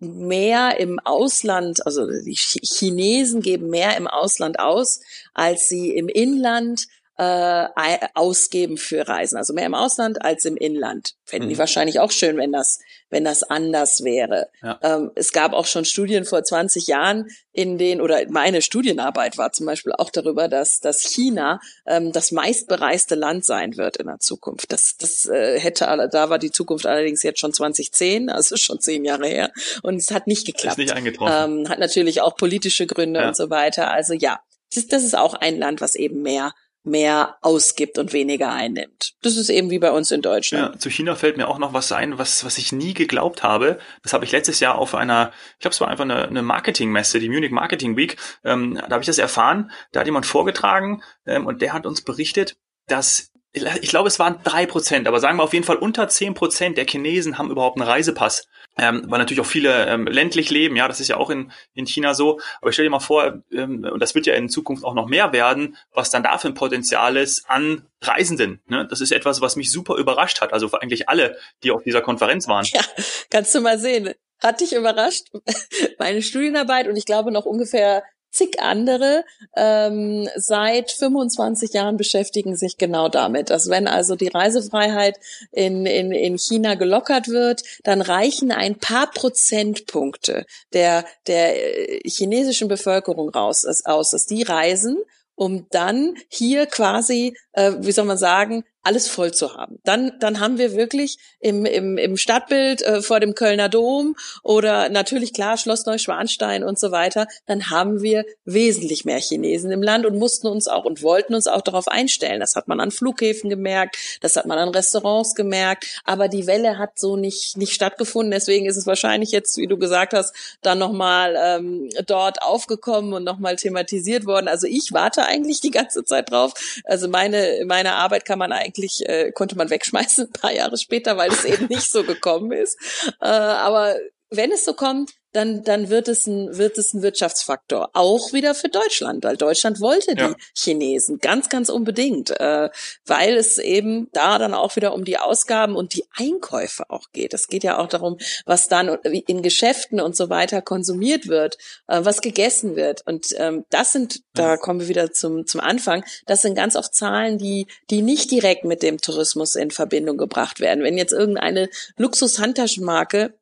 mehr 0.02 0.78
im 0.78 0.98
Ausland, 1.00 1.84
also 1.86 2.06
die 2.06 2.34
Chinesen 2.34 3.40
geben 3.40 3.70
mehr 3.70 3.96
im 3.96 4.06
Ausland 4.06 4.58
aus, 4.58 5.00
als 5.34 5.68
sie 5.68 5.96
im 5.96 6.08
Inland 6.08 6.86
äh, 7.22 7.98
ausgeben 8.14 8.76
für 8.76 9.06
Reisen. 9.06 9.36
Also 9.36 9.52
mehr 9.52 9.66
im 9.66 9.74
Ausland 9.74 10.22
als 10.22 10.44
im 10.44 10.56
Inland. 10.56 11.14
Fänden 11.24 11.48
mhm. 11.48 11.52
die 11.52 11.58
wahrscheinlich 11.58 12.00
auch 12.00 12.10
schön, 12.10 12.36
wenn 12.36 12.52
das, 12.52 12.80
wenn 13.10 13.24
das 13.24 13.42
anders 13.42 14.02
wäre. 14.02 14.48
Ja. 14.62 14.78
Ähm, 14.82 15.10
es 15.14 15.32
gab 15.32 15.52
auch 15.52 15.66
schon 15.66 15.84
Studien 15.84 16.24
vor 16.24 16.42
20 16.42 16.86
Jahren, 16.86 17.28
in 17.52 17.78
denen, 17.78 18.00
oder 18.00 18.20
meine 18.28 18.62
Studienarbeit 18.62 19.38
war 19.38 19.52
zum 19.52 19.66
Beispiel 19.66 19.92
auch 19.92 20.10
darüber, 20.10 20.48
dass, 20.48 20.80
dass 20.80 21.02
China 21.02 21.60
ähm, 21.86 22.12
das 22.12 22.32
meistbereiste 22.32 23.14
Land 23.14 23.44
sein 23.44 23.76
wird 23.76 23.98
in 23.98 24.06
der 24.06 24.18
Zukunft. 24.18 24.72
Das, 24.72 24.96
das 24.98 25.26
äh, 25.26 25.60
hätte, 25.60 25.84
da 26.10 26.30
war 26.30 26.38
die 26.38 26.50
Zukunft 26.50 26.86
allerdings 26.86 27.22
jetzt 27.22 27.40
schon 27.40 27.52
2010, 27.52 28.30
also 28.30 28.56
schon 28.56 28.80
zehn 28.80 29.04
Jahre 29.04 29.28
her. 29.28 29.52
Und 29.82 29.96
es 29.96 30.10
hat 30.10 30.26
nicht 30.26 30.46
geklappt. 30.46 30.78
Ist 30.78 30.84
nicht 30.84 30.96
eingetroffen. 30.96 31.60
Ähm, 31.60 31.68
hat 31.68 31.78
natürlich 31.78 32.20
auch 32.20 32.36
politische 32.36 32.86
Gründe 32.86 33.20
ja. 33.20 33.28
und 33.28 33.36
so 33.36 33.50
weiter. 33.50 33.90
Also 33.92 34.14
ja, 34.14 34.40
das, 34.74 34.86
das 34.86 35.04
ist 35.04 35.16
auch 35.16 35.34
ein 35.34 35.58
Land, 35.58 35.80
was 35.80 35.94
eben 35.94 36.22
mehr 36.22 36.52
mehr 36.84 37.36
ausgibt 37.42 37.98
und 37.98 38.12
weniger 38.12 38.52
einnimmt. 38.52 39.14
Das 39.22 39.36
ist 39.36 39.50
eben 39.50 39.70
wie 39.70 39.78
bei 39.78 39.90
uns 39.90 40.10
in 40.10 40.22
Deutschland. 40.22 40.74
Ja, 40.74 40.78
zu 40.78 40.90
China 40.90 41.14
fällt 41.14 41.36
mir 41.36 41.48
auch 41.48 41.58
noch 41.58 41.72
was 41.72 41.92
ein, 41.92 42.18
was, 42.18 42.44
was 42.44 42.58
ich 42.58 42.72
nie 42.72 42.94
geglaubt 42.94 43.42
habe. 43.42 43.78
Das 44.02 44.12
habe 44.12 44.24
ich 44.24 44.32
letztes 44.32 44.60
Jahr 44.60 44.76
auf 44.76 44.94
einer, 44.94 45.32
ich 45.54 45.60
glaube, 45.60 45.74
es 45.74 45.80
war 45.80 45.88
einfach 45.88 46.04
eine, 46.04 46.26
eine 46.26 46.42
Marketingmesse, 46.42 47.20
die 47.20 47.28
Munich 47.28 47.52
Marketing 47.52 47.96
Week. 47.96 48.16
Ähm, 48.44 48.74
da 48.74 48.90
habe 48.90 49.02
ich 49.02 49.06
das 49.06 49.18
erfahren. 49.18 49.70
Da 49.92 50.00
hat 50.00 50.06
jemand 50.06 50.26
vorgetragen 50.26 51.02
ähm, 51.26 51.46
und 51.46 51.62
der 51.62 51.72
hat 51.72 51.86
uns 51.86 52.02
berichtet, 52.02 52.56
dass 52.88 53.31
ich 53.52 53.90
glaube, 53.90 54.08
es 54.08 54.18
waren 54.18 54.38
drei 54.44 54.64
Prozent, 54.64 55.06
aber 55.06 55.20
sagen 55.20 55.38
wir 55.38 55.42
auf 55.42 55.52
jeden 55.52 55.66
Fall 55.66 55.76
unter 55.76 56.08
zehn 56.08 56.32
Prozent 56.32 56.78
der 56.78 56.86
Chinesen 56.86 57.36
haben 57.36 57.50
überhaupt 57.50 57.78
einen 57.78 57.88
Reisepass. 57.88 58.48
Ähm, 58.78 59.04
weil 59.08 59.18
natürlich 59.18 59.42
auch 59.42 59.46
viele 59.46 59.86
ähm, 59.86 60.06
ländlich 60.06 60.48
leben, 60.48 60.76
ja, 60.76 60.88
das 60.88 60.98
ist 60.98 61.08
ja 61.08 61.18
auch 61.18 61.28
in, 61.28 61.52
in 61.74 61.86
China 61.86 62.14
so. 62.14 62.40
Aber 62.62 62.70
ich 62.70 62.74
stell 62.74 62.86
dir 62.86 62.90
mal 62.90 63.00
vor, 63.00 63.42
ähm, 63.52 63.84
und 63.84 64.00
das 64.00 64.14
wird 64.14 64.24
ja 64.24 64.32
in 64.32 64.48
Zukunft 64.48 64.84
auch 64.84 64.94
noch 64.94 65.06
mehr 65.06 65.34
werden, 65.34 65.76
was 65.92 66.10
dann 66.10 66.22
da 66.22 66.38
für 66.38 66.48
ein 66.48 66.54
Potenzial 66.54 67.18
ist 67.18 67.50
an 67.50 67.86
Reisenden. 68.00 68.62
Ne? 68.66 68.86
Das 68.88 69.02
ist 69.02 69.12
etwas, 69.12 69.42
was 69.42 69.56
mich 69.56 69.70
super 69.70 69.96
überrascht 69.96 70.40
hat. 70.40 70.54
Also 70.54 70.70
eigentlich 70.72 71.10
alle, 71.10 71.36
die 71.62 71.70
auf 71.70 71.82
dieser 71.82 72.00
Konferenz 72.00 72.48
waren. 72.48 72.64
Ja, 72.64 72.80
kannst 73.28 73.54
du 73.54 73.60
mal 73.60 73.78
sehen. 73.78 74.14
Hat 74.38 74.60
dich 74.62 74.72
überrascht, 74.74 75.26
meine 75.98 76.22
Studienarbeit 76.22 76.88
und 76.88 76.96
ich 76.96 77.04
glaube 77.04 77.30
noch 77.30 77.44
ungefähr 77.44 78.02
zig 78.32 78.60
andere 78.60 79.24
ähm, 79.54 80.28
seit 80.36 80.90
25 80.90 81.72
Jahren 81.74 81.96
beschäftigen 81.96 82.56
sich 82.56 82.78
genau 82.78 83.08
damit, 83.08 83.50
dass 83.50 83.68
wenn 83.68 83.86
also 83.86 84.16
die 84.16 84.28
Reisefreiheit 84.28 85.20
in, 85.52 85.86
in, 85.86 86.10
in 86.12 86.38
China 86.38 86.74
gelockert 86.74 87.28
wird, 87.28 87.62
dann 87.84 88.00
reichen 88.00 88.50
ein 88.50 88.78
paar 88.78 89.10
Prozentpunkte 89.10 90.46
der, 90.72 91.04
der 91.26 91.56
äh, 91.88 92.08
chinesischen 92.08 92.68
Bevölkerung 92.68 93.28
raus, 93.28 93.64
aus, 93.84 94.10
dass 94.10 94.26
die 94.26 94.42
reisen 94.42 94.98
um 95.34 95.66
dann 95.70 96.14
hier 96.28 96.66
quasi 96.66 97.36
äh, 97.52 97.72
wie 97.78 97.92
soll 97.92 98.04
man 98.04 98.18
sagen, 98.18 98.64
alles 98.82 99.08
voll 99.08 99.32
zu 99.32 99.54
haben. 99.54 99.78
Dann, 99.84 100.12
dann 100.18 100.40
haben 100.40 100.58
wir 100.58 100.74
wirklich 100.74 101.18
im, 101.40 101.64
im, 101.64 101.98
im 101.98 102.16
Stadtbild 102.16 102.82
äh, 102.82 103.00
vor 103.00 103.20
dem 103.20 103.34
Kölner 103.34 103.68
Dom 103.68 104.16
oder 104.42 104.88
natürlich 104.88 105.32
klar 105.32 105.56
Schloss 105.56 105.86
Neuschwanstein 105.86 106.64
und 106.64 106.78
so 106.78 106.90
weiter, 106.90 107.28
dann 107.46 107.70
haben 107.70 108.02
wir 108.02 108.24
wesentlich 108.44 109.04
mehr 109.04 109.20
Chinesen 109.20 109.70
im 109.70 109.82
Land 109.82 110.04
und 110.04 110.18
mussten 110.18 110.48
uns 110.48 110.66
auch 110.66 110.84
und 110.84 111.02
wollten 111.02 111.34
uns 111.34 111.46
auch 111.46 111.62
darauf 111.62 111.86
einstellen. 111.86 112.40
Das 112.40 112.56
hat 112.56 112.66
man 112.66 112.80
an 112.80 112.90
Flughäfen 112.90 113.48
gemerkt, 113.48 113.96
das 114.20 114.36
hat 114.36 114.46
man 114.46 114.58
an 114.58 114.70
Restaurants 114.70 115.34
gemerkt, 115.34 116.00
aber 116.04 116.28
die 116.28 116.46
Welle 116.48 116.78
hat 116.78 116.98
so 116.98 117.16
nicht, 117.16 117.56
nicht 117.56 117.72
stattgefunden. 117.72 118.32
Deswegen 118.32 118.66
ist 118.66 118.76
es 118.76 118.86
wahrscheinlich 118.86 119.30
jetzt, 119.30 119.56
wie 119.58 119.68
du 119.68 119.78
gesagt 119.78 120.12
hast, 120.12 120.34
dann 120.60 120.78
nochmal 120.78 121.36
ähm, 121.40 121.88
dort 122.06 122.42
aufgekommen 122.42 123.12
und 123.12 123.22
nochmal 123.22 123.54
thematisiert 123.54 124.26
worden. 124.26 124.48
Also 124.48 124.66
ich 124.66 124.92
warte 124.92 125.24
eigentlich 125.24 125.60
die 125.60 125.70
ganze 125.70 126.04
Zeit 126.04 126.32
drauf. 126.32 126.52
Also 126.84 127.08
meine, 127.08 127.41
meine 127.66 127.94
Arbeit 127.94 128.24
kann 128.24 128.38
man 128.38 128.52
eigentlich 128.52 129.02
äh, 129.06 129.32
konnte 129.32 129.56
man 129.56 129.70
wegschmeißen 129.70 130.26
ein 130.26 130.32
paar 130.32 130.52
Jahre 130.52 130.76
später, 130.76 131.16
weil 131.16 131.30
es 131.30 131.44
eben 131.44 131.66
nicht 131.66 131.90
so 131.90 132.04
gekommen 132.04 132.52
ist. 132.52 132.78
Äh, 133.20 133.26
aber 133.26 133.96
wenn 134.32 134.52
es 134.52 134.64
so 134.64 134.74
kommt, 134.74 135.12
dann, 135.32 135.64
dann 135.64 135.88
wird 135.88 136.08
es 136.08 136.26
ein, 136.26 136.56
wird 136.56 136.78
es 136.78 136.92
ein 136.92 137.02
Wirtschaftsfaktor. 137.02 137.90
Auch 137.94 138.32
wieder 138.32 138.54
für 138.54 138.68
Deutschland, 138.68 139.24
weil 139.24 139.36
Deutschland 139.36 139.80
wollte 139.80 140.14
ja. 140.16 140.28
die 140.28 140.34
Chinesen 140.54 141.18
ganz, 141.18 141.48
ganz 141.48 141.70
unbedingt, 141.70 142.38
äh, 142.38 142.68
weil 143.06 143.36
es 143.36 143.58
eben 143.58 144.08
da 144.12 144.38
dann 144.38 144.54
auch 144.54 144.76
wieder 144.76 144.92
um 144.92 145.04
die 145.04 145.18
Ausgaben 145.18 145.74
und 145.74 145.94
die 145.94 146.04
Einkäufe 146.16 146.84
auch 146.90 147.12
geht. 147.12 147.32
Es 147.32 147.48
geht 147.48 147.64
ja 147.64 147.78
auch 147.78 147.88
darum, 147.88 148.18
was 148.44 148.68
dann 148.68 148.88
in 148.88 149.42
Geschäften 149.42 150.00
und 150.00 150.16
so 150.16 150.28
weiter 150.28 150.60
konsumiert 150.60 151.28
wird, 151.28 151.56
äh, 151.86 152.00
was 152.02 152.20
gegessen 152.20 152.76
wird. 152.76 153.06
Und 153.06 153.28
ähm, 153.38 153.64
das 153.70 153.92
sind, 153.92 154.20
da 154.34 154.58
kommen 154.58 154.80
wir 154.80 154.88
wieder 154.88 155.12
zum, 155.12 155.46
zum 155.46 155.60
Anfang, 155.60 156.04
das 156.26 156.42
sind 156.42 156.54
ganz 156.54 156.76
oft 156.76 156.94
Zahlen, 156.94 157.38
die, 157.38 157.66
die 157.90 158.02
nicht 158.02 158.30
direkt 158.30 158.64
mit 158.64 158.82
dem 158.82 159.00
Tourismus 159.00 159.56
in 159.56 159.70
Verbindung 159.70 160.18
gebracht 160.18 160.60
werden. 160.60 160.84
Wenn 160.84 160.98
jetzt 160.98 161.12
irgendeine 161.12 161.70
Luxus-Handtaschenmarke 161.96 163.34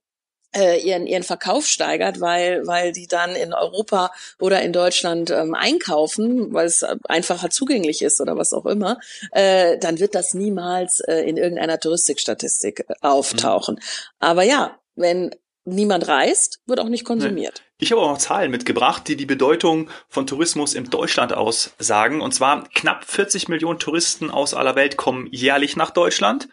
äh, 0.54 0.80
ihren 0.80 1.06
ihren 1.06 1.22
Verkauf 1.22 1.66
steigert, 1.66 2.20
weil 2.20 2.66
weil 2.66 2.92
die 2.92 3.06
dann 3.06 3.34
in 3.34 3.52
Europa 3.52 4.12
oder 4.38 4.62
in 4.62 4.72
Deutschland 4.72 5.30
ähm, 5.30 5.54
einkaufen, 5.54 6.52
weil 6.52 6.66
es 6.66 6.84
einfacher 7.08 7.50
zugänglich 7.50 8.02
ist 8.02 8.20
oder 8.20 8.36
was 8.36 8.52
auch 8.52 8.66
immer, 8.66 8.98
äh, 9.32 9.78
dann 9.78 9.98
wird 9.98 10.14
das 10.14 10.34
niemals 10.34 11.00
äh, 11.00 11.20
in 11.20 11.36
irgendeiner 11.36 11.78
Touristikstatistik 11.78 12.84
äh, 12.88 12.94
auftauchen. 13.00 13.76
Mhm. 13.76 13.80
Aber 14.18 14.42
ja, 14.42 14.78
wenn 14.96 15.30
niemand 15.64 16.08
reist, 16.08 16.60
wird 16.66 16.80
auch 16.80 16.88
nicht 16.88 17.04
konsumiert. 17.04 17.62
Ich 17.78 17.92
habe 17.92 18.02
auch 18.02 18.10
noch 18.10 18.18
Zahlen 18.18 18.50
mitgebracht, 18.50 19.08
die 19.08 19.16
die 19.16 19.26
Bedeutung 19.26 19.88
von 20.08 20.26
Tourismus 20.26 20.74
in 20.74 20.90
Deutschland 20.90 21.32
aussagen. 21.32 22.20
Und 22.20 22.34
zwar 22.34 22.68
knapp 22.74 23.04
40 23.04 23.48
Millionen 23.48 23.78
Touristen 23.78 24.30
aus 24.30 24.54
aller 24.54 24.74
Welt 24.74 24.96
kommen 24.96 25.28
jährlich 25.30 25.76
nach 25.76 25.90
Deutschland. 25.90 26.48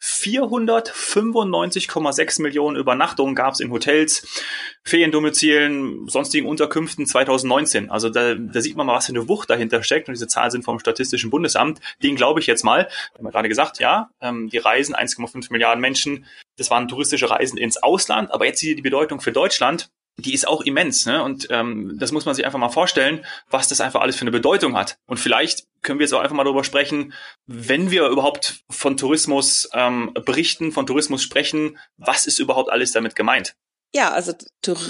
495,6 0.00 2.42
Millionen 2.42 2.76
Übernachtungen 2.76 3.34
gab 3.34 3.54
es 3.54 3.60
in 3.60 3.70
Hotels, 3.70 4.44
Feriendomizilen, 4.82 6.08
sonstigen 6.08 6.48
Unterkünften 6.48 7.06
2019. 7.06 7.90
Also 7.90 8.08
da, 8.08 8.34
da 8.34 8.60
sieht 8.60 8.76
man 8.76 8.86
mal, 8.86 8.96
was 8.96 9.06
für 9.06 9.12
eine 9.12 9.28
Wucht 9.28 9.50
dahinter 9.50 9.82
steckt. 9.82 10.08
Und 10.08 10.14
diese 10.14 10.26
Zahlen 10.26 10.50
sind 10.50 10.64
vom 10.64 10.78
Statistischen 10.78 11.30
Bundesamt. 11.30 11.80
Den 12.02 12.16
glaube 12.16 12.40
ich 12.40 12.46
jetzt 12.46 12.64
mal. 12.64 12.88
Wir 13.12 13.18
haben 13.18 13.26
ja 13.26 13.30
gerade 13.30 13.48
gesagt, 13.48 13.78
ja, 13.78 14.10
ähm, 14.20 14.48
die 14.48 14.58
Reisen 14.58 14.94
1,5 14.94 15.52
Milliarden 15.52 15.80
Menschen, 15.80 16.26
das 16.56 16.70
waren 16.70 16.88
touristische 16.88 17.28
Reisen 17.28 17.58
ins 17.58 17.82
Ausland. 17.82 18.32
Aber 18.32 18.46
jetzt 18.46 18.60
hier 18.60 18.74
die 18.74 18.82
Bedeutung 18.82 19.20
für 19.20 19.32
Deutschland 19.32 19.90
die 20.16 20.34
ist 20.34 20.46
auch 20.46 20.62
immens. 20.62 21.06
Ne? 21.06 21.22
Und 21.22 21.48
ähm, 21.50 21.96
das 21.98 22.12
muss 22.12 22.24
man 22.24 22.34
sich 22.34 22.44
einfach 22.44 22.58
mal 22.58 22.68
vorstellen, 22.68 23.24
was 23.48 23.68
das 23.68 23.80
einfach 23.80 24.00
alles 24.00 24.16
für 24.16 24.22
eine 24.22 24.30
Bedeutung 24.30 24.76
hat. 24.76 24.98
Und 25.06 25.18
vielleicht 25.18 25.66
können 25.82 25.98
wir 25.98 26.04
jetzt 26.04 26.12
auch 26.12 26.20
einfach 26.20 26.36
mal 26.36 26.44
darüber 26.44 26.64
sprechen, 26.64 27.14
wenn 27.46 27.90
wir 27.90 28.06
überhaupt 28.08 28.64
von 28.68 28.96
Tourismus 28.96 29.68
ähm, 29.72 30.12
berichten, 30.26 30.72
von 30.72 30.86
Tourismus 30.86 31.22
sprechen, 31.22 31.78
was 31.96 32.26
ist 32.26 32.38
überhaupt 32.38 32.70
alles 32.70 32.92
damit 32.92 33.16
gemeint? 33.16 33.54
Ja, 33.92 34.12
also 34.12 34.32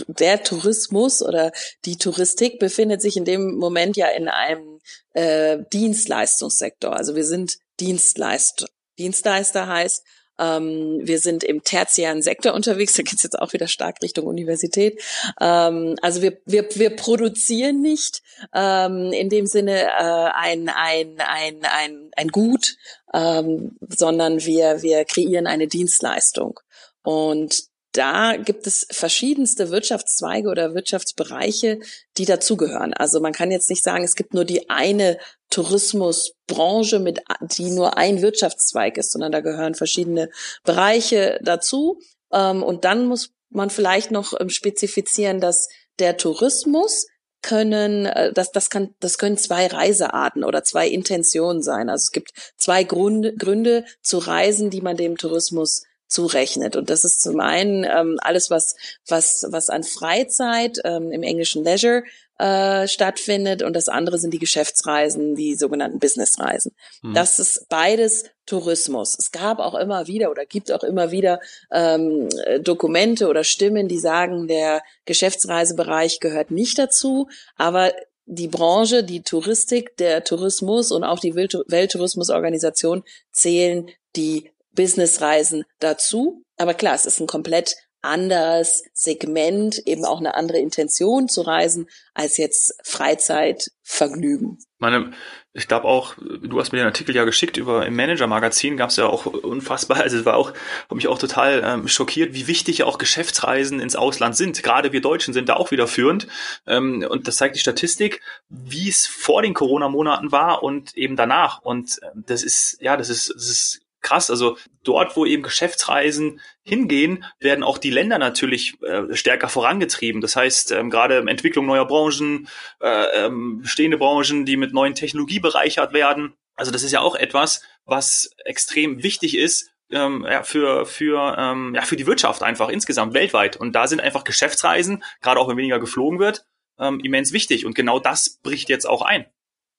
der 0.08 0.42
Tourismus 0.42 1.22
oder 1.22 1.52
die 1.86 1.96
Touristik 1.96 2.58
befindet 2.58 3.00
sich 3.00 3.16
in 3.16 3.24
dem 3.24 3.56
Moment 3.56 3.96
ja 3.96 4.08
in 4.08 4.28
einem 4.28 4.80
äh, 5.14 5.58
Dienstleistungssektor. 5.72 6.94
Also 6.94 7.14
wir 7.14 7.24
sind 7.24 7.56
Dienstleister. 7.78 8.66
Dienstleister 8.98 9.66
heißt, 9.66 10.04
ähm, 10.40 11.00
wir 11.02 11.18
sind 11.18 11.44
im 11.44 11.62
tertiären 11.62 12.22
Sektor 12.22 12.54
unterwegs, 12.54 12.94
da 12.94 13.02
geht's 13.02 13.22
jetzt 13.22 13.38
auch 13.38 13.52
wieder 13.52 13.68
stark 13.68 13.96
Richtung 14.02 14.26
Universität. 14.26 15.00
Ähm, 15.40 15.96
also 16.02 16.22
wir, 16.22 16.38
wir, 16.46 16.66
wir 16.74 16.96
produzieren 16.96 17.80
nicht 17.82 18.22
ähm, 18.54 19.12
in 19.12 19.28
dem 19.28 19.46
Sinne 19.46 19.82
äh, 19.82 20.30
ein, 20.34 20.68
ein, 20.68 21.16
ein, 21.18 21.60
ein, 21.62 22.10
ein 22.16 22.28
Gut, 22.28 22.76
ähm, 23.12 23.76
sondern 23.88 24.44
wir, 24.44 24.82
wir 24.82 25.04
kreieren 25.04 25.46
eine 25.46 25.68
Dienstleistung. 25.68 26.58
Und 27.02 27.69
da 27.92 28.36
gibt 28.36 28.66
es 28.66 28.86
verschiedenste 28.90 29.70
Wirtschaftszweige 29.70 30.48
oder 30.48 30.74
Wirtschaftsbereiche, 30.74 31.80
die 32.16 32.24
dazugehören. 32.24 32.94
Also 32.94 33.20
man 33.20 33.32
kann 33.32 33.50
jetzt 33.50 33.68
nicht 33.68 33.82
sagen, 33.82 34.04
es 34.04 34.14
gibt 34.14 34.32
nur 34.32 34.44
die 34.44 34.70
eine 34.70 35.18
Tourismusbranche, 35.50 37.00
mit, 37.00 37.20
die 37.42 37.70
nur 37.70 37.98
ein 37.98 38.22
Wirtschaftszweig 38.22 38.96
ist, 38.96 39.10
sondern 39.12 39.32
da 39.32 39.40
gehören 39.40 39.74
verschiedene 39.74 40.30
Bereiche 40.62 41.40
dazu. 41.42 41.98
Ähm, 42.32 42.62
und 42.62 42.84
dann 42.84 43.06
muss 43.06 43.32
man 43.50 43.70
vielleicht 43.70 44.12
noch 44.12 44.38
ähm, 44.38 44.48
spezifizieren, 44.48 45.40
dass 45.40 45.68
der 45.98 46.16
Tourismus 46.16 47.06
können, 47.42 48.06
äh, 48.06 48.32
das, 48.32 48.52
das 48.52 48.70
kann, 48.70 48.94
das 49.00 49.18
können 49.18 49.36
zwei 49.36 49.66
Reisearten 49.66 50.44
oder 50.44 50.62
zwei 50.62 50.88
Intentionen 50.88 51.62
sein. 51.62 51.88
Also 51.88 52.04
es 52.04 52.12
gibt 52.12 52.30
zwei 52.56 52.84
Gründe, 52.84 53.34
Gründe 53.34 53.84
zu 54.02 54.18
reisen, 54.18 54.70
die 54.70 54.80
man 54.80 54.96
dem 54.96 55.16
Tourismus 55.16 55.82
zurechnet. 56.10 56.76
Und 56.76 56.90
das 56.90 57.04
ist 57.04 57.22
zum 57.22 57.40
einen 57.40 57.84
ähm, 57.84 58.18
alles, 58.20 58.50
was, 58.50 58.76
was, 59.08 59.46
was 59.48 59.70
an 59.70 59.84
Freizeit 59.84 60.78
ähm, 60.84 61.10
im 61.12 61.22
englischen 61.22 61.64
Leisure 61.64 62.02
äh, 62.38 62.88
stattfindet 62.88 63.62
und 63.62 63.74
das 63.76 63.88
andere 63.88 64.18
sind 64.18 64.32
die 64.32 64.38
Geschäftsreisen, 64.38 65.34
die 65.34 65.54
sogenannten 65.54 65.98
Businessreisen. 65.98 66.72
Mhm. 67.02 67.14
Das 67.14 67.38
ist 67.38 67.68
beides 67.68 68.24
Tourismus. 68.46 69.14
Es 69.18 69.30
gab 69.30 69.58
auch 69.58 69.74
immer 69.74 70.06
wieder 70.06 70.30
oder 70.30 70.46
gibt 70.46 70.72
auch 70.72 70.82
immer 70.82 71.10
wieder 71.10 71.40
ähm, 71.70 72.28
Dokumente 72.62 73.28
oder 73.28 73.44
Stimmen, 73.44 73.88
die 73.88 73.98
sagen, 73.98 74.48
der 74.48 74.82
Geschäftsreisebereich 75.04 76.18
gehört 76.18 76.50
nicht 76.50 76.78
dazu, 76.78 77.28
aber 77.56 77.92
die 78.24 78.48
Branche, 78.48 79.04
die 79.04 79.22
Touristik, 79.22 79.96
der 79.98 80.24
Tourismus 80.24 80.92
und 80.92 81.04
auch 81.04 81.18
die 81.18 81.34
Welttourismusorganisation 81.34 83.02
zählen 83.32 83.90
die 84.16 84.50
Businessreisen 84.72 85.64
dazu. 85.78 86.42
Aber 86.56 86.74
klar, 86.74 86.94
es 86.94 87.06
ist 87.06 87.20
ein 87.20 87.26
komplett 87.26 87.76
anderes 88.02 88.82
Segment, 88.94 89.78
eben 89.86 90.04
auch 90.04 90.20
eine 90.20 90.34
andere 90.34 90.58
Intention 90.58 91.28
zu 91.28 91.42
reisen, 91.42 91.88
als 92.14 92.38
jetzt 92.38 92.74
Freizeitvergnügen. 92.82 94.58
Meine, 94.78 95.12
ich 95.52 95.68
glaube 95.68 95.86
auch, 95.86 96.14
du 96.16 96.58
hast 96.58 96.72
mir 96.72 96.78
den 96.78 96.86
Artikel 96.86 97.14
ja 97.14 97.24
geschickt 97.24 97.58
über 97.58 97.84
im 97.84 97.94
Manager-Magazin, 97.96 98.78
gab 98.78 98.88
es 98.90 98.96
ja 98.96 99.06
auch 99.06 99.26
unfassbar, 99.26 99.98
also 99.98 100.16
es 100.16 100.24
war 100.24 100.36
auch, 100.36 100.52
hat 100.52 100.94
mich 100.94 101.08
auch 101.08 101.18
total 101.18 101.62
ähm, 101.64 101.88
schockiert, 101.88 102.32
wie 102.32 102.46
wichtig 102.46 102.84
auch 102.84 102.96
Geschäftsreisen 102.96 103.80
ins 103.80 103.96
Ausland 103.96 104.36
sind. 104.36 104.62
Gerade 104.62 104.92
wir 104.92 105.02
Deutschen 105.02 105.34
sind 105.34 105.50
da 105.50 105.56
auch 105.56 105.70
wieder 105.70 105.86
führend. 105.86 106.26
Ähm, 106.66 107.06
und 107.08 107.28
das 107.28 107.36
zeigt 107.36 107.56
die 107.56 107.60
Statistik, 107.60 108.22
wie 108.48 108.88
es 108.88 109.06
vor 109.06 109.42
den 109.42 109.52
Corona-Monaten 109.52 110.32
war 110.32 110.62
und 110.62 110.96
eben 110.96 111.16
danach. 111.16 111.60
Und 111.60 112.00
ähm, 112.02 112.24
das 112.26 112.42
ist, 112.42 112.78
ja, 112.80 112.96
das 112.96 113.10
ist, 113.10 113.30
das 113.34 113.48
ist 113.48 113.80
krass. 114.00 114.30
Also 114.30 114.56
dort, 114.82 115.16
wo 115.16 115.26
eben 115.26 115.42
Geschäftsreisen 115.42 116.40
hingehen, 116.62 117.24
werden 117.38 117.64
auch 117.64 117.78
die 117.78 117.90
Länder 117.90 118.18
natürlich 118.18 118.80
äh, 118.82 119.14
stärker 119.14 119.48
vorangetrieben. 119.48 120.20
Das 120.20 120.36
heißt, 120.36 120.72
ähm, 120.72 120.90
gerade 120.90 121.18
Entwicklung 121.18 121.66
neuer 121.66 121.86
Branchen, 121.86 122.48
äh, 122.80 123.26
ähm, 123.26 123.60
bestehende 123.62 123.98
Branchen, 123.98 124.44
die 124.44 124.56
mit 124.56 124.72
neuen 124.72 124.94
Technologie 124.94 125.40
bereichert 125.40 125.92
werden. 125.92 126.34
Also 126.56 126.70
das 126.70 126.82
ist 126.82 126.92
ja 126.92 127.00
auch 127.00 127.16
etwas, 127.16 127.62
was 127.84 128.30
extrem 128.44 129.02
wichtig 129.02 129.36
ist, 129.36 129.70
ähm, 129.90 130.26
ja, 130.28 130.42
für, 130.42 130.86
für, 130.86 131.36
ähm, 131.38 131.74
ja, 131.74 131.82
für 131.82 131.96
die 131.96 132.06
Wirtschaft 132.06 132.42
einfach 132.42 132.68
insgesamt 132.68 133.14
weltweit. 133.14 133.56
Und 133.56 133.72
da 133.72 133.86
sind 133.86 134.00
einfach 134.00 134.24
Geschäftsreisen, 134.24 135.02
gerade 135.20 135.40
auch 135.40 135.48
wenn 135.48 135.56
weniger 135.56 135.80
geflogen 135.80 136.18
wird, 136.18 136.44
ähm, 136.78 137.00
immens 137.00 137.32
wichtig. 137.32 137.66
Und 137.66 137.74
genau 137.74 137.98
das 137.98 138.38
bricht 138.42 138.68
jetzt 138.68 138.88
auch 138.88 139.02
ein. 139.02 139.26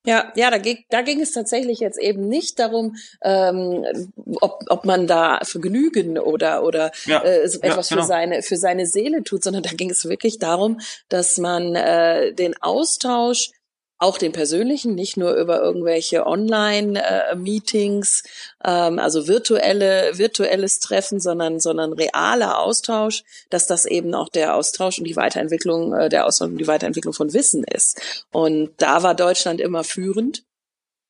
Ja, 0.04 0.34
ja, 0.36 0.50
da 0.50 0.58
ging, 0.58 0.84
da 0.90 1.02
ging 1.04 1.22
es 1.22 1.32
tatsächlich 1.32 1.80
jetzt 1.80 2.00
eben 2.00 2.28
nicht 2.28 2.58
darum, 2.58 2.96
ähm, 3.24 3.86
ob, 4.42 4.64
ob 4.68 4.84
man 4.84 5.06
da 5.06 5.40
Vergnügen 5.44 6.18
oder 6.18 6.64
oder 6.64 6.92
ja, 7.06 7.22
äh, 7.24 7.44
etwas 7.44 7.62
ja, 7.62 7.96
genau. 7.96 8.02
für 8.02 8.04
seine 8.08 8.42
für 8.42 8.58
seine 8.58 8.88
Seele 8.88 9.24
tut, 9.24 9.44
sondern 9.44 9.62
da 9.62 9.70
ging 9.70 9.92
es 9.92 10.06
wirklich 10.06 10.40
darum, 10.40 10.80
dass 11.08 11.38
man 11.38 11.76
äh, 11.76 12.34
den 12.34 12.60
Austausch 12.62 13.52
auch 14.02 14.18
den 14.18 14.32
persönlichen, 14.32 14.96
nicht 14.96 15.16
nur 15.16 15.36
über 15.36 15.62
irgendwelche 15.62 16.26
Online-Meetings, 16.26 18.24
ähm, 18.66 18.98
also 18.98 19.28
virtuelle, 19.28 20.18
virtuelles 20.18 20.80
Treffen, 20.80 21.20
sondern, 21.20 21.60
sondern 21.60 21.94
realer 21.94 22.58
Austausch, 22.60 23.24
dass 23.52 23.68
das 23.68 23.86
eben 23.86 24.16
auch 24.16 24.30
der 24.30 24.56
Austausch 24.56 24.98
und 24.98 25.06
die 25.06 25.16
Weiterentwicklung, 25.16 25.94
äh, 25.94 26.10
der 26.10 26.26
Austausch 26.26 26.50
und 26.50 26.58
die 26.58 26.66
Weiterentwicklung 26.68 27.14
von 27.14 27.32
Wissen 27.34 27.64
ist. 27.64 28.02
Und 28.32 28.72
da 28.78 29.04
war 29.04 29.14
Deutschland 29.14 29.62
immer 29.62 29.84
führend. 29.84 30.46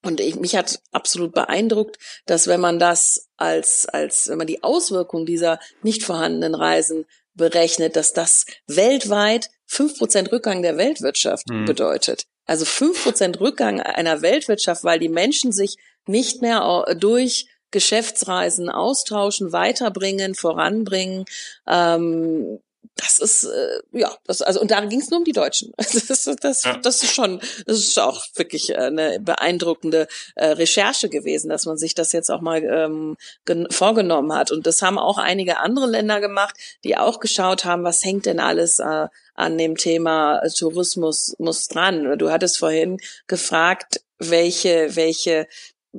Und 0.04 0.20
ich, 0.20 0.36
mich 0.36 0.58
hat 0.58 0.82
absolut 0.92 1.32
beeindruckt, 1.32 1.98
dass 2.26 2.48
wenn 2.48 2.60
man 2.60 2.78
das 2.78 3.30
als, 3.38 3.86
als, 3.86 4.28
wenn 4.28 4.40
man 4.40 4.48
die 4.48 4.64
Auswirkungen 4.64 5.26
dieser 5.26 5.60
nicht 5.82 6.04
vorhandenen 6.04 6.56
Reisen 6.56 7.06
berechnet, 7.36 7.96
dass 7.96 8.12
das 8.12 8.46
weltweit 8.68 9.50
fünf 9.66 9.98
Prozent 9.98 10.32
Rückgang 10.34 10.62
der 10.62 10.76
Weltwirtschaft 10.76 11.50
mhm. 11.50 11.64
bedeutet. 11.66 12.26
Also 12.52 12.66
fünf 12.66 13.04
Prozent 13.04 13.40
Rückgang 13.40 13.80
einer 13.80 14.22
Weltwirtschaft, 14.22 14.84
weil 14.84 15.00
die 15.00 15.08
Menschen 15.08 15.54
sich 15.54 15.78
nicht 16.06 16.42
mehr 16.42 16.86
durch 17.00 17.48
Geschäftsreisen 17.72 18.70
austauschen, 18.70 19.54
weiterbringen, 19.54 20.36
voranbringen. 20.36 21.24
Ähm, 21.66 22.60
das 22.96 23.20
ist 23.20 23.46
äh, 23.46 23.80
ja 23.92 24.12
das 24.26 24.42
also 24.42 24.60
und 24.62 24.72
da 24.72 24.82
ging 24.82 25.00
es 25.00 25.10
nur 25.10 25.20
um 25.20 25.24
die 25.24 25.32
Deutschen. 25.32 25.72
Das, 26.12 26.30
das, 26.42 26.64
ja. 26.64 26.78
das 26.78 27.04
ist 27.04 27.14
schon 27.14 27.40
das 27.66 27.78
ist 27.78 28.00
auch 28.00 28.24
wirklich 28.36 28.72
äh, 28.72 28.76
eine 28.76 29.20
beeindruckende 29.20 30.08
äh, 30.36 30.48
Recherche 30.48 31.10
gewesen, 31.10 31.50
dass 31.50 31.66
man 31.66 31.78
sich 31.78 31.96
das 31.96 32.12
jetzt 32.12 32.30
auch 32.30 32.42
mal 32.42 32.64
ähm, 32.64 33.18
vorgenommen 33.70 34.34
hat. 34.34 34.52
Und 34.52 34.68
das 34.68 34.82
haben 34.82 34.98
auch 34.98 35.18
einige 35.18 35.60
andere 35.60 35.88
Länder 35.88 36.20
gemacht, 36.20 36.56
die 36.84 36.98
auch 36.98 37.20
geschaut 37.20 37.66
haben, 37.66 37.84
was 37.84 38.04
hängt 38.04 38.26
denn 38.26 38.40
alles 38.40 38.80
äh, 38.80 39.08
an 39.36 39.58
dem 39.58 39.78
Thema 39.78 40.42
Tourismus 40.58 41.36
muss 41.40 41.68
dran. 41.68 42.18
Du 42.18 42.30
hattest 42.30 42.58
vorhin 42.58 42.98
gefragt, 43.28 44.02
welche 44.18 44.96
welche 44.96 45.48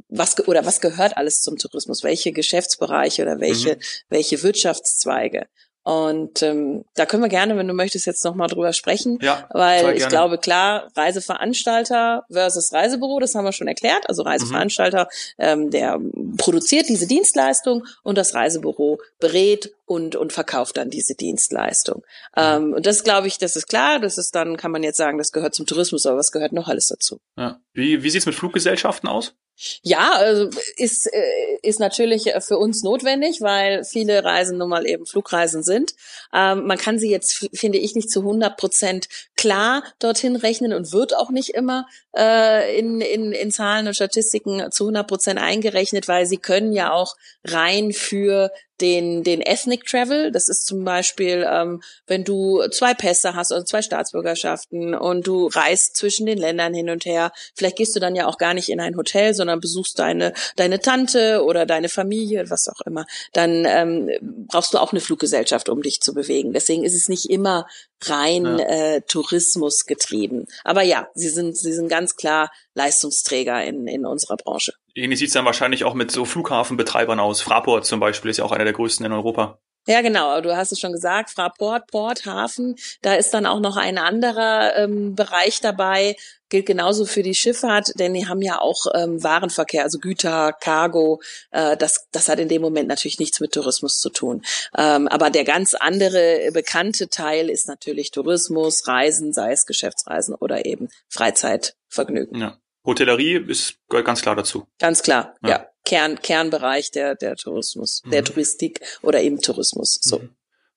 was 0.08 0.38
oder 0.46 0.64
was 0.64 0.80
gehört 0.80 1.16
alles 1.16 1.42
zum 1.42 1.58
Tourismus? 1.58 2.02
Welche 2.02 2.32
Geschäftsbereiche 2.32 3.22
oder 3.22 3.40
welche 3.40 3.76
mhm. 3.76 3.80
welche 4.08 4.42
Wirtschaftszweige? 4.42 5.46
Und 5.84 6.42
ähm, 6.42 6.84
da 6.94 7.06
können 7.06 7.22
wir 7.24 7.28
gerne, 7.28 7.56
wenn 7.56 7.66
du 7.66 7.74
möchtest, 7.74 8.06
jetzt 8.06 8.24
nochmal 8.24 8.46
drüber 8.46 8.72
sprechen. 8.72 9.18
Ja, 9.20 9.48
weil 9.50 9.96
ich 9.96 10.08
glaube, 10.08 10.38
klar, 10.38 10.88
Reiseveranstalter 10.94 12.24
versus 12.30 12.72
Reisebüro, 12.72 13.18
das 13.18 13.34
haben 13.34 13.44
wir 13.44 13.52
schon 13.52 13.66
erklärt. 13.66 14.08
Also 14.08 14.22
Reiseveranstalter, 14.22 15.08
mhm. 15.38 15.44
ähm, 15.44 15.70
der 15.70 16.00
produziert 16.36 16.88
diese 16.88 17.08
Dienstleistung 17.08 17.84
und 18.04 18.16
das 18.16 18.34
Reisebüro 18.34 19.00
berät 19.18 19.72
und, 19.84 20.14
und 20.14 20.32
verkauft 20.32 20.76
dann 20.76 20.88
diese 20.88 21.16
Dienstleistung. 21.16 22.04
Mhm. 22.36 22.42
Ähm, 22.42 22.72
und 22.74 22.86
das 22.86 23.02
glaube 23.02 23.26
ich, 23.26 23.38
das 23.38 23.56
ist 23.56 23.66
klar. 23.66 23.98
Das 23.98 24.18
ist 24.18 24.36
dann, 24.36 24.56
kann 24.56 24.70
man 24.70 24.84
jetzt 24.84 24.98
sagen, 24.98 25.18
das 25.18 25.32
gehört 25.32 25.54
zum 25.54 25.66
Tourismus, 25.66 26.06
aber 26.06 26.16
was 26.16 26.30
gehört 26.30 26.52
noch 26.52 26.68
alles 26.68 26.86
dazu? 26.86 27.18
Ja. 27.36 27.60
Wie, 27.72 28.04
wie 28.04 28.10
sieht's 28.10 28.26
mit 28.26 28.36
Fluggesellschaften 28.36 29.08
aus? 29.08 29.34
Ja, 29.82 30.12
also 30.12 30.48
ist, 30.76 31.06
äh, 31.06 31.58
ist 31.62 31.78
natürlich 31.78 32.32
für 32.40 32.58
uns 32.58 32.82
notwendig, 32.82 33.40
weil 33.40 33.84
viele 33.84 34.24
Reisen 34.24 34.58
nun 34.58 34.70
mal 34.70 34.86
eben 34.86 35.06
Flugreisen 35.06 35.62
sind. 35.62 35.94
Ähm, 36.32 36.66
man 36.66 36.78
kann 36.78 36.98
sie 36.98 37.10
jetzt, 37.10 37.48
finde 37.52 37.78
ich, 37.78 37.94
nicht 37.94 38.10
zu 38.10 38.20
100 38.20 38.56
Prozent 38.56 39.08
klar 39.36 39.84
dorthin 39.98 40.36
rechnen 40.36 40.72
und 40.72 40.92
wird 40.92 41.14
auch 41.14 41.30
nicht 41.30 41.50
immer 41.50 41.86
äh, 42.16 42.76
in, 42.78 43.00
in, 43.00 43.32
in 43.32 43.50
Zahlen 43.50 43.86
und 43.86 43.94
Statistiken 43.94 44.70
zu 44.72 44.84
100 44.84 45.06
Prozent 45.06 45.38
eingerechnet, 45.38 46.08
weil 46.08 46.26
sie 46.26 46.38
können 46.38 46.72
ja 46.72 46.92
auch 46.92 47.14
rein 47.44 47.92
für 47.92 48.50
den, 48.82 49.22
den 49.22 49.40
Ethnic 49.40 49.86
Travel. 49.86 50.32
Das 50.32 50.48
ist 50.48 50.66
zum 50.66 50.84
Beispiel, 50.84 51.46
ähm, 51.48 51.82
wenn 52.06 52.24
du 52.24 52.62
zwei 52.70 52.92
Pässe 52.92 53.34
hast 53.34 53.52
oder 53.52 53.64
zwei 53.64 53.80
Staatsbürgerschaften 53.80 54.94
und 54.94 55.26
du 55.26 55.46
reist 55.46 55.96
zwischen 55.96 56.26
den 56.26 56.38
Ländern 56.38 56.74
hin 56.74 56.90
und 56.90 57.04
her. 57.04 57.32
Vielleicht 57.54 57.76
gehst 57.76 57.94
du 57.96 58.00
dann 58.00 58.16
ja 58.16 58.26
auch 58.26 58.36
gar 58.36 58.52
nicht 58.52 58.68
in 58.68 58.80
ein 58.80 58.96
Hotel, 58.96 59.32
sondern 59.34 59.60
besuchst 59.60 59.98
deine, 59.98 60.32
deine 60.56 60.80
Tante 60.80 61.44
oder 61.44 61.64
deine 61.64 61.88
Familie, 61.88 62.50
was 62.50 62.68
auch 62.68 62.80
immer. 62.84 63.06
Dann 63.32 63.64
ähm, 63.66 64.10
brauchst 64.48 64.74
du 64.74 64.78
auch 64.78 64.92
eine 64.92 65.00
Fluggesellschaft, 65.00 65.68
um 65.68 65.82
dich 65.82 66.00
zu 66.00 66.12
bewegen. 66.12 66.52
Deswegen 66.52 66.84
ist 66.84 66.94
es 66.94 67.08
nicht 67.08 67.30
immer 67.30 67.66
rein 68.08 68.44
ja. 68.44 68.58
äh, 68.58 69.00
Tourismus 69.02 69.86
getrieben. 69.86 70.46
Aber 70.64 70.82
ja, 70.82 71.08
sie 71.14 71.28
sind, 71.28 71.56
sie 71.56 71.72
sind 71.72 71.88
ganz 71.88 72.16
klar 72.16 72.50
Leistungsträger 72.74 73.64
in, 73.64 73.86
in 73.86 74.06
unserer 74.06 74.36
Branche. 74.36 74.74
Ähnlich 74.94 75.18
sieht 75.18 75.28
es 75.28 75.34
dann 75.34 75.44
wahrscheinlich 75.44 75.84
auch 75.84 75.94
mit 75.94 76.10
so 76.10 76.24
Flughafenbetreibern 76.24 77.20
aus. 77.20 77.40
Fraport 77.40 77.86
zum 77.86 78.00
Beispiel 78.00 78.30
ist 78.30 78.38
ja 78.38 78.44
auch 78.44 78.52
einer 78.52 78.64
der 78.64 78.72
größten 78.72 79.06
in 79.06 79.12
Europa. 79.12 79.58
Ja, 79.86 80.00
genau. 80.00 80.40
Du 80.40 80.56
hast 80.56 80.70
es 80.72 80.78
schon 80.78 80.92
gesagt, 80.92 81.30
Fraport, 81.30 81.88
Port, 81.88 82.26
Hafen. 82.26 82.76
Da 83.00 83.14
ist 83.14 83.34
dann 83.34 83.46
auch 83.46 83.60
noch 83.60 83.76
ein 83.76 83.98
anderer 83.98 84.76
ähm, 84.76 85.14
Bereich 85.14 85.60
dabei. 85.60 86.16
Gilt 86.48 86.66
genauso 86.66 87.04
für 87.06 87.22
die 87.22 87.34
Schifffahrt, 87.34 87.98
denn 87.98 88.14
die 88.14 88.28
haben 88.28 88.42
ja 88.42 88.60
auch 88.60 88.86
ähm, 88.94 89.22
Warenverkehr, 89.22 89.82
also 89.82 89.98
Güter, 89.98 90.52
Cargo. 90.52 91.20
Äh, 91.50 91.76
das, 91.76 92.06
das 92.12 92.28
hat 92.28 92.38
in 92.38 92.48
dem 92.48 92.62
Moment 92.62 92.88
natürlich 92.88 93.18
nichts 93.18 93.40
mit 93.40 93.52
Tourismus 93.52 94.00
zu 94.00 94.10
tun. 94.10 94.42
Ähm, 94.76 95.08
aber 95.08 95.30
der 95.30 95.44
ganz 95.44 95.74
andere 95.74 96.50
bekannte 96.52 97.08
Teil 97.08 97.50
ist 97.50 97.68
natürlich 97.68 98.10
Tourismus, 98.10 98.86
Reisen, 98.86 99.32
sei 99.32 99.52
es 99.52 99.66
Geschäftsreisen 99.66 100.34
oder 100.34 100.64
eben 100.66 100.90
Freizeitvergnügen. 101.08 102.40
Ja. 102.40 102.58
Hotellerie 102.84 103.44
ist 103.48 103.76
ganz 103.88 104.22
klar 104.22 104.36
dazu. 104.36 104.66
Ganz 104.78 105.02
klar, 105.02 105.34
ja. 105.42 105.48
ja. 105.48 105.71
Kern, 105.84 106.20
Kernbereich 106.20 106.90
der, 106.90 107.14
der 107.14 107.36
Tourismus, 107.36 108.02
mhm. 108.04 108.10
der 108.10 108.24
Touristik 108.24 108.80
oder 109.02 109.20
eben 109.20 109.40
Tourismus. 109.40 109.98
So. 110.02 110.20
Mhm. 110.20 110.34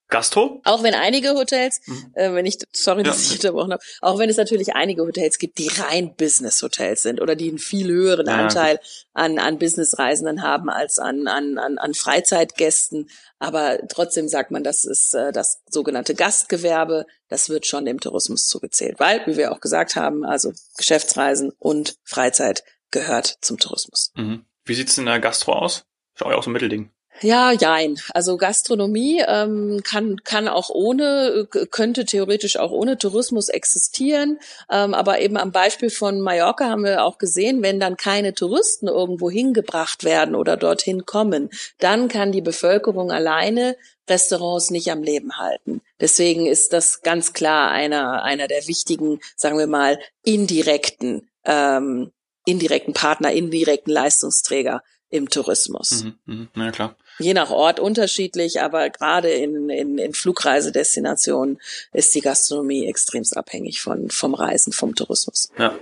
Gastro? 0.08 0.62
Auch 0.66 0.84
wenn 0.84 0.94
einige 0.94 1.32
Hotels, 1.32 1.82
mhm. 1.88 2.12
äh, 2.14 2.34
wenn 2.34 2.46
ich, 2.46 2.60
sorry, 2.72 3.02
dass 3.02 3.24
ja. 3.24 3.26
ich 3.26 3.32
unterbrochen 3.44 3.74
habe, 3.74 3.84
auch 4.02 4.20
wenn 4.20 4.30
es 4.30 4.38
natürlich 4.38 4.76
einige 4.76 5.02
Hotels 5.02 5.40
gibt, 5.40 5.58
die 5.58 5.68
rein 5.68 6.16
Business-Hotels 6.16 7.02
sind 7.02 7.22
oder 7.22 7.36
die 7.36 7.50
einen 7.50 7.58
viel 7.58 7.88
höheren 7.88 8.28
ja, 8.28 8.36
Anteil 8.36 8.80
an, 9.14 9.40
an 9.40 9.58
Business-Reisenden 9.58 10.44
haben 10.44 10.70
als 10.70 11.00
an, 11.00 11.28
an, 11.28 11.58
an, 11.58 11.80
an 11.80 11.94
Freizeitgästen. 11.96 13.10
Aber 13.40 13.80
trotzdem 13.90 14.28
sagt 14.28 14.52
man, 14.52 14.64
das 14.64 14.86
ist 14.86 15.16
äh, 15.16 15.32
das 15.32 15.64
sogenannte 15.70 16.14
Gastgewerbe, 16.14 17.08
das 17.28 17.50
wird 17.50 17.66
schon 17.66 17.86
dem 17.86 18.00
Tourismus 18.00 18.48
zugezählt. 18.48 19.00
Weil, 19.00 19.26
wie 19.26 19.38
wir 19.38 19.52
auch 19.52 19.60
gesagt 19.60 19.96
haben, 19.96 20.24
also 20.24 20.54
Geschäftsreisen 20.78 21.52
und 21.58 21.96
Freizeit 22.04 22.64
gehört 22.92 23.40
zum 23.42 23.58
Tourismus. 23.58 24.12
Mhm. 24.16 24.46
Wie 24.66 24.74
sieht's 24.74 24.98
in 24.98 25.06
der 25.06 25.20
Gastro 25.20 25.54
aus? 25.54 25.86
Ist 26.16 26.24
auch 26.24 26.44
so 26.44 26.50
ein 26.50 26.54
Mittelding. 26.54 26.92
Ja, 27.22 27.54
jein. 27.54 27.98
Also 28.14 28.36
Gastronomie 28.36 29.24
ähm, 29.26 29.82
kann 29.86 30.18
kann 30.26 30.50
auch 30.50 30.70
ohne 30.70 31.48
könnte 31.72 32.04
theoretisch 32.04 32.58
auch 32.58 32.72
ohne 32.72 32.98
Tourismus 32.98 33.48
existieren, 33.48 34.38
ähm, 34.70 34.94
aber 34.94 35.22
eben 35.22 35.38
am 35.38 35.54
Beispiel 35.54 35.90
von 35.90 36.20
Mallorca 36.20 36.70
haben 36.70 36.84
wir 36.84 37.06
auch 37.06 37.18
gesehen, 37.18 37.64
wenn 37.64 37.80
dann 37.80 37.96
keine 37.96 38.34
Touristen 38.34 38.88
irgendwo 38.88 39.32
hingebracht 39.32 40.04
werden 40.04 40.36
oder 40.36 40.58
dorthin 40.58 41.06
kommen, 41.06 41.50
dann 41.80 42.10
kann 42.10 42.34
die 42.34 42.42
Bevölkerung 42.42 43.12
alleine 43.12 43.78
Restaurants 44.10 44.70
nicht 44.70 44.92
am 44.92 45.02
Leben 45.02 45.38
halten. 45.38 45.82
Deswegen 46.02 46.48
ist 46.48 46.74
das 46.74 47.02
ganz 47.02 47.32
klar 47.32 47.72
einer 47.72 48.24
einer 48.24 48.50
der 48.50 48.68
wichtigen, 48.68 49.22
sagen 49.38 49.58
wir 49.58 49.68
mal, 49.68 49.98
indirekten 50.24 51.30
ähm, 51.46 52.12
indirekten 52.46 52.94
Partner, 52.94 53.32
indirekten 53.32 53.92
Leistungsträger 53.92 54.82
im 55.10 55.30
Tourismus. 55.30 56.04
Mhm, 56.04 56.18
mh, 56.26 56.48
na 56.56 56.72
klar. 56.72 56.96
Je 57.20 57.34
nach 57.34 57.50
Ort 57.50 57.80
unterschiedlich, 57.80 58.62
aber 58.62 58.90
gerade 58.90 59.30
in, 59.30 59.70
in, 59.70 59.98
in 59.98 60.14
Flugreisedestinationen 60.14 61.60
ist 61.94 62.14
die 62.14 62.22
Gastronomie 62.22 62.88
extremst 62.88 63.38
abhängig 63.38 63.82
von, 63.82 64.10
vom 64.10 64.34
Reisen, 64.34 64.74
vom 64.74 64.96
Tourismus. 64.96 65.50
Ja. 65.58 65.76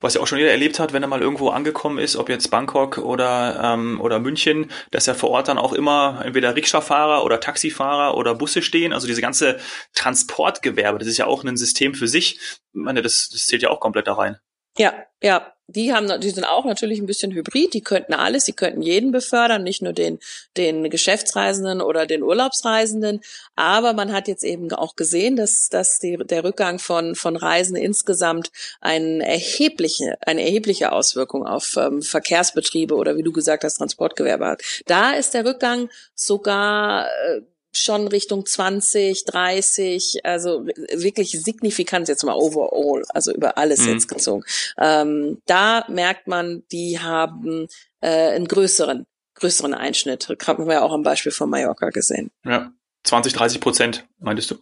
Was 0.00 0.12
ja 0.12 0.20
auch 0.20 0.26
schon 0.26 0.36
jeder 0.36 0.50
erlebt 0.50 0.78
hat, 0.78 0.92
wenn 0.92 1.02
er 1.02 1.08
mal 1.08 1.22
irgendwo 1.22 1.48
angekommen 1.48 1.96
ist, 1.96 2.16
ob 2.16 2.28
jetzt 2.28 2.50
Bangkok 2.50 2.98
oder, 2.98 3.58
ähm, 3.62 3.98
oder 4.02 4.18
München, 4.18 4.70
dass 4.90 5.06
ja 5.06 5.14
vor 5.14 5.30
Ort 5.30 5.48
dann 5.48 5.56
auch 5.56 5.72
immer 5.72 6.20
entweder 6.22 6.54
Rikscha-Fahrer 6.54 7.24
oder 7.24 7.40
Taxifahrer 7.40 8.14
oder 8.14 8.34
Busse 8.34 8.60
stehen. 8.60 8.92
Also 8.92 9.06
diese 9.06 9.22
ganze 9.22 9.58
Transportgewerbe, 9.94 10.98
das 10.98 11.08
ist 11.08 11.16
ja 11.16 11.26
auch 11.26 11.42
ein 11.42 11.56
System 11.56 11.94
für 11.94 12.08
sich. 12.08 12.38
Ich 12.38 12.58
meine, 12.74 13.00
das, 13.00 13.30
das 13.30 13.46
zählt 13.46 13.62
ja 13.62 13.70
auch 13.70 13.80
komplett 13.80 14.06
da 14.06 14.12
rein. 14.12 14.36
Ja, 14.76 14.92
ja, 15.22 15.53
die 15.66 15.94
haben, 15.94 16.20
die 16.20 16.30
sind 16.30 16.44
auch 16.44 16.64
natürlich 16.64 16.98
ein 16.98 17.06
bisschen 17.06 17.32
hybrid. 17.32 17.72
Die 17.72 17.80
könnten 17.80 18.12
alles, 18.12 18.44
die 18.44 18.52
könnten 18.52 18.82
jeden 18.82 19.12
befördern, 19.12 19.62
nicht 19.62 19.82
nur 19.82 19.92
den, 19.92 20.18
den 20.56 20.90
Geschäftsreisenden 20.90 21.80
oder 21.80 22.06
den 22.06 22.22
Urlaubsreisenden. 22.22 23.20
Aber 23.56 23.94
man 23.94 24.12
hat 24.12 24.28
jetzt 24.28 24.44
eben 24.44 24.70
auch 24.72 24.94
gesehen, 24.94 25.36
dass, 25.36 25.68
dass 25.70 25.98
die, 25.98 26.18
der 26.18 26.44
Rückgang 26.44 26.78
von, 26.78 27.14
von 27.14 27.36
Reisen 27.36 27.76
insgesamt 27.76 28.50
eine 28.80 29.26
erhebliche, 29.26 30.18
eine 30.26 30.42
erhebliche 30.42 30.92
Auswirkung 30.92 31.46
auf 31.46 31.76
ähm, 31.76 32.02
Verkehrsbetriebe 32.02 32.94
oder 32.94 33.16
wie 33.16 33.22
du 33.22 33.32
gesagt 33.32 33.64
hast, 33.64 33.74
Transportgewerbe 33.74 34.46
hat. 34.46 34.62
Da 34.86 35.12
ist 35.12 35.32
der 35.32 35.46
Rückgang 35.46 35.88
sogar 36.14 37.06
äh, 37.06 37.40
schon 37.78 38.08
Richtung 38.08 38.46
20, 38.46 39.24
30, 39.24 40.20
also 40.24 40.66
wirklich 40.66 41.32
signifikant 41.32 42.08
jetzt 42.08 42.24
mal 42.24 42.34
overall, 42.34 43.04
also 43.08 43.32
über 43.32 43.58
alles 43.58 43.80
mhm. 43.80 43.92
jetzt 43.92 44.08
gezogen. 44.08 44.44
Ähm, 44.78 45.42
da 45.46 45.84
merkt 45.88 46.26
man, 46.26 46.64
die 46.72 47.00
haben 47.00 47.68
äh, 48.00 48.30
einen 48.30 48.48
größeren, 48.48 49.06
größeren 49.34 49.74
Einschnitt. 49.74 50.28
Haben 50.46 50.66
wir 50.66 50.74
ja 50.74 50.82
auch 50.82 50.92
am 50.92 51.02
Beispiel 51.02 51.32
von 51.32 51.50
Mallorca 51.50 51.90
gesehen. 51.90 52.30
Ja, 52.44 52.72
20, 53.04 53.32
30 53.32 53.60
Prozent, 53.60 54.06
meintest 54.18 54.50
du? 54.50 54.56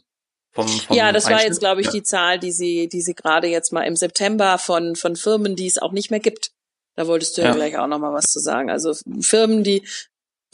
Vom, 0.53 0.68
vom 0.68 0.96
ja, 0.96 1.12
das 1.12 1.25
Einschnitt? 1.25 1.38
war 1.38 1.46
jetzt, 1.46 1.61
glaube 1.61 1.81
ich, 1.81 1.87
ja. 1.87 1.92
die 1.92 2.03
Zahl, 2.03 2.38
die 2.38 2.53
sie, 2.53 2.88
die 2.88 3.01
sie 3.01 3.14
gerade 3.14 3.48
jetzt 3.48 3.72
mal 3.72 3.85
im 3.85 3.96
September 3.96 4.59
von, 4.59 4.96
von 4.96 5.16
Firmen, 5.16 5.57
die 5.57 5.66
es 5.66 5.79
auch 5.79 5.92
nicht 5.92 6.11
mehr 6.11 6.20
gibt. 6.20 6.53
Da 6.94 7.07
wolltest 7.07 7.38
du 7.38 7.42
ja, 7.42 7.48
ja 7.48 7.55
gleich 7.55 7.79
auch 7.79 7.87
noch 7.87 7.98
mal 7.98 8.12
was 8.12 8.27
zu 8.27 8.38
sagen. 8.38 8.70
Also 8.70 8.92
Firmen, 9.20 9.64
die 9.64 9.87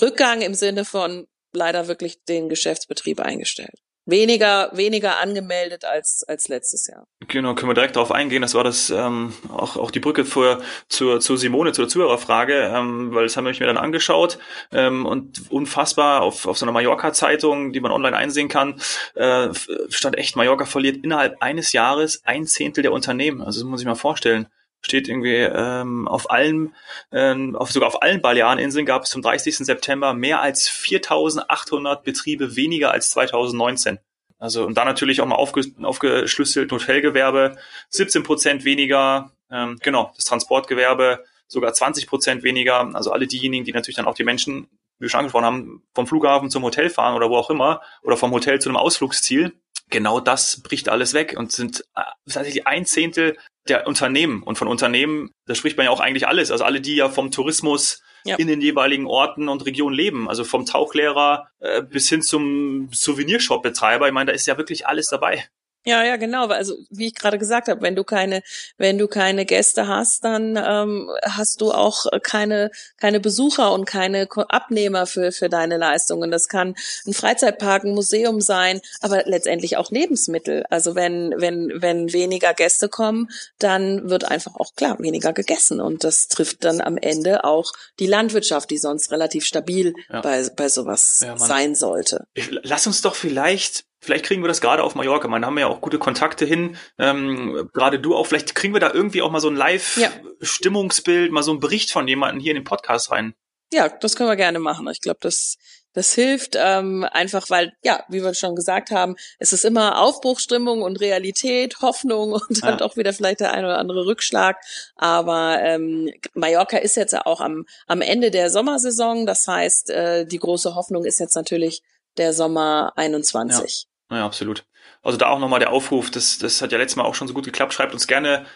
Rückgang 0.01 0.43
im 0.43 0.55
Sinne 0.55 0.85
von 0.85 1.27
leider 1.53 1.89
wirklich 1.89 2.25
den 2.25 2.49
Geschäftsbetrieb 2.49 3.21
eingestellt. 3.21 3.81
weniger, 4.07 4.71
weniger 4.73 5.21
angemeldet 5.21 5.85
als, 5.85 6.25
als 6.27 6.49
letztes 6.49 6.87
Jahr. 6.87 7.07
Genau, 7.29 7.55
können 7.55 7.69
wir 7.69 7.75
direkt 7.75 7.97
darauf 7.97 8.11
eingehen. 8.11 8.41
Das 8.41 8.55
war 8.55 8.65
das 8.65 8.89
ähm, 8.89 9.35
auch, 9.51 9.77
auch 9.77 9.91
die 9.91 10.01
Brücke 10.01 10.25
für, 10.25 10.63
zur, 10.89 11.21
zur 11.21 11.37
Simone, 11.37 11.73
zur 11.73 11.89
Zuhörerfrage, 11.89 12.73
ähm, 12.75 13.15
weil 13.15 13.25
das 13.25 13.37
haben 13.37 13.45
wir 13.45 13.53
mir 13.53 13.67
dann 13.67 13.77
angeschaut 13.77 14.39
ähm, 14.73 15.05
und 15.05 15.51
unfassbar 15.51 16.23
auf, 16.23 16.47
auf 16.47 16.57
so 16.57 16.65
einer 16.65 16.73
Mallorca-Zeitung, 16.73 17.73
die 17.73 17.81
man 17.81 17.93
online 17.93 18.17
einsehen 18.17 18.49
kann, 18.49 18.81
äh, 19.15 19.49
stand 19.91 20.17
echt, 20.17 20.37
Mallorca 20.37 20.65
verliert 20.65 21.05
innerhalb 21.05 21.43
eines 21.43 21.73
Jahres 21.73 22.23
ein 22.25 22.47
Zehntel 22.47 22.83
der 22.83 22.93
Unternehmen. 22.93 23.43
Also 23.43 23.61
das 23.61 23.69
muss 23.69 23.81
ich 23.83 23.87
mal 23.87 23.95
vorstellen 23.95 24.49
steht 24.81 25.09
irgendwie 25.09 25.37
ähm, 25.37 26.09
auf 26.09 26.31
allen, 26.31 26.75
ähm, 27.13 27.57
auf, 27.57 27.71
sogar 27.71 27.89
auf 27.89 28.03
allen 28.03 28.23
Baleareninseln 28.23 28.87
gab 28.87 29.03
es 29.03 29.11
zum 29.11 29.23
30. 29.23 29.59
September 29.59 30.15
mehr 30.15 30.41
als 30.41 30.71
4.800 30.71 32.03
Betriebe 32.03 32.57
weniger 32.57 32.93
als 32.93 33.11
2019. 33.11 33.99
Also 34.39 34.65
und 34.65 34.77
da 34.77 34.85
natürlich 34.85 35.21
auch 35.21 35.27
mal 35.27 35.35
aufge, 35.35 35.63
aufgeschlüsselt 35.83 36.71
Hotelgewerbe 36.71 37.57
17 37.91 38.23
Prozent 38.23 38.65
weniger, 38.65 39.33
ähm, 39.51 39.79
genau 39.83 40.13
das 40.15 40.25
Transportgewerbe 40.27 41.25
sogar 41.49 41.73
20 41.73 42.07
Prozent 42.07 42.43
weniger. 42.43 42.95
Also 42.95 43.11
alle 43.11 43.27
diejenigen, 43.27 43.65
die 43.65 43.73
natürlich 43.73 43.97
dann 43.97 44.07
auch 44.07 44.15
die 44.15 44.25
Menschen, 44.25 44.69
wie 44.99 45.05
wir 45.05 45.09
schon 45.09 45.21
angesprochen 45.21 45.45
haben, 45.45 45.83
vom 45.95 46.07
Flughafen 46.07 46.51
zum 46.51 46.63
Hotel 46.63 46.91
fahren 46.91 47.15
oder 47.15 47.31
wo 47.31 47.37
auch 47.37 47.51
immer 47.51 47.81
oder 48.03 48.17
vom 48.17 48.31
Hotel 48.31 48.61
zu 48.61 48.69
einem 48.69 48.77
Ausflugsziel. 48.77 49.53
Genau 49.91 50.21
das 50.21 50.61
bricht 50.63 50.89
alles 50.89 51.15
weg 51.15 51.35
und 51.37 51.53
sind 51.53 51.85
äh, 51.95 52.03
tatsächlich 52.31 52.67
ein 52.67 52.85
Zehntel 52.85 53.37
der 53.69 53.87
Unternehmen. 53.87 54.43
Und 54.43 54.59
von 54.59 54.69
Unternehmen, 54.69 55.31
da 55.47 55.55
spricht 55.55 55.77
man 55.77 55.85
ja 55.85 55.91
auch 55.91 56.01
eigentlich 56.01 56.27
alles. 56.27 56.51
Also 56.51 56.65
alle, 56.65 56.81
die 56.81 56.97
ja 56.97 57.09
vom 57.09 57.31
Tourismus 57.31 58.03
ja. 58.25 58.37
in 58.37 58.49
den 58.49 58.61
jeweiligen 58.61 59.07
Orten 59.07 59.49
und 59.49 59.65
Regionen 59.67 59.95
leben. 59.95 60.29
Also 60.29 60.45
vom 60.45 60.67
Tauchlehrer 60.67 61.49
äh, 61.61 61.83
bis 61.83 62.09
hin 62.09 62.23
zum 62.23 62.91
Souvenirshop-Betreiber. 62.93 64.07
Ich 64.07 64.15
meine, 64.15 64.31
da 64.31 64.33
ist 64.35 64.47
ja 64.47 64.57
wirklich 64.59 64.87
alles 64.87 65.09
dabei. 65.09 65.49
Ja, 65.89 66.05
ja, 66.05 66.17
genau. 66.17 66.49
Also 66.49 66.77
wie 66.91 67.07
ich 67.07 67.15
gerade 67.15 67.39
gesagt 67.39 67.69
habe, 67.69 67.81
wenn 67.81 67.97
du 67.97 68.05
keine, 68.05 68.43
wenn 68.77 68.99
du 68.99 69.09
keine 69.09 69.47
Gäste 69.47 69.89
hast, 69.89 70.23
dann 70.23 70.55
ähm, 70.63 71.11
hast 71.23 71.63
du 71.63 71.73
auch 71.73 72.05
keine 72.23 72.71
keine 72.99 73.21
Besucher 73.21 73.73
und 73.73 73.87
keine 73.87 74.29
Abnehmer 74.49 75.07
für 75.07 75.33
für 75.33 75.49
deine 75.49 75.79
Leistungen. 75.79 76.31
Das 76.31 76.49
kann 76.49 76.75
ein 77.07 77.15
Freizeitpark, 77.15 77.85
ein 77.85 77.95
Museum 77.95 78.43
sein, 78.43 78.83
aber 79.01 79.23
letztendlich 79.25 79.79
auch 79.79 79.91
Lebensmittel. 79.91 80.65
Also 80.69 80.95
wenn 80.95 81.33
wenn 81.39 81.73
wenn 81.75 82.13
weniger 82.13 82.53
Gäste 82.53 82.91
kommen, 82.91 83.31
dann 83.59 84.11
wird 84.11 84.27
einfach 84.27 84.57
auch 84.57 84.75
klar 84.75 84.99
weniger 84.99 85.33
gegessen 85.33 85.81
und 85.81 86.05
das 86.05 86.29
trifft 86.29 86.65
dann 86.67 86.83
am 86.83 86.99
Ende 86.99 87.45
auch 87.45 87.73
die 87.99 88.07
Landwirtschaft, 88.07 88.69
die 88.69 88.79
sonst 88.79 89.11
relativ 89.11 89.47
stabil 89.47 89.95
ja. 90.13 90.21
bei 90.21 90.47
bei 90.55 90.69
sowas 90.69 91.21
ja, 91.25 91.39
sein 91.39 91.75
sollte. 91.75 92.27
Lass 92.63 92.87
uns 92.87 93.01
doch 93.01 93.15
vielleicht 93.15 93.88
Vielleicht 94.01 94.25
kriegen 94.25 94.43
wir 94.43 94.49
das 94.49 94.61
gerade 94.61 94.83
auf 94.83 94.95
Mallorca. 94.95 95.29
Man 95.29 95.45
haben 95.45 95.55
wir 95.55 95.63
ja 95.63 95.67
auch 95.67 95.81
gute 95.81 95.99
Kontakte 95.99 96.45
hin. 96.45 96.77
Ähm, 96.99 97.69
gerade 97.73 97.99
du 97.99 98.15
auch. 98.15 98.27
Vielleicht 98.27 98.55
kriegen 98.55 98.75
wir 98.75 98.81
da 98.81 98.93
irgendwie 98.93 99.23
auch 99.23 99.31
mal 99.31 99.41
so 99.41 99.49
ein 99.49 99.57
Live-Stimmungsbild, 99.57 101.27
ja. 101.27 101.33
mal 101.33 101.43
so 101.43 101.51
einen 101.51 101.61
Bericht 101.61 101.91
von 101.91 102.07
jemandem 102.07 102.41
hier 102.41 102.53
in 102.53 102.59
den 102.59 102.65
Podcast 102.65 103.11
rein. 103.11 103.35
Ja, 103.73 103.89
das 103.89 104.17
können 104.17 104.31
wir 104.31 104.37
gerne 104.37 104.61
machen. 104.61 104.89
Ich 104.89 105.01
glaube, 105.01 105.19
das 105.21 105.57
das 105.95 106.13
hilft 106.13 106.55
ähm, 106.57 107.05
einfach, 107.11 107.51
weil 107.51 107.73
ja, 107.83 108.05
wie 108.09 108.23
wir 108.23 108.33
schon 108.35 108.55
gesagt 108.55 108.91
haben, 108.91 109.17
es 109.39 109.53
ist 109.53 109.65
immer 109.65 110.01
Aufbruchstimmung 110.01 110.83
und 110.83 111.01
Realität, 111.01 111.81
Hoffnung 111.81 112.33
und 112.33 112.63
dann 112.63 112.71
ja. 112.71 112.77
doch 112.77 112.97
wieder 112.97 113.13
vielleicht 113.13 113.41
der 113.41 113.53
ein 113.53 113.65
oder 113.65 113.79
andere 113.79 114.07
Rückschlag. 114.07 114.59
Aber 114.95 115.59
ähm, 115.61 116.09
Mallorca 116.35 116.77
ist 116.77 116.97
jetzt 116.97 117.13
ja 117.13 117.27
auch 117.27 117.41
am 117.41 117.65
am 117.87 118.01
Ende 118.01 118.31
der 118.31 118.51
Sommersaison. 118.51 119.27
Das 119.27 119.49
heißt, 119.49 119.91
äh, 119.91 120.25
die 120.25 120.39
große 120.39 120.75
Hoffnung 120.75 121.05
ist 121.05 121.19
jetzt 121.19 121.35
natürlich 121.35 121.83
der 122.17 122.33
Sommer 122.33 122.93
21. 122.97 123.83
Ja, 123.83 123.88
ja 124.11 124.25
absolut. 124.25 124.65
Also 125.03 125.19
da 125.19 125.29
auch 125.29 125.39
nochmal 125.39 125.61
der 125.61 125.71
Aufruf, 125.71 126.11
das, 126.11 126.39
das 126.39 126.63
hat 126.63 126.73
ja 126.73 126.79
letztes 126.79 126.97
Mal 126.97 127.05
auch 127.05 127.15
schon 127.15 127.29
so 127.29 127.35
gut 127.35 127.45
geklappt. 127.45 127.75
Schreibt 127.75 127.93
uns 127.93 128.07
gerne 128.07 128.47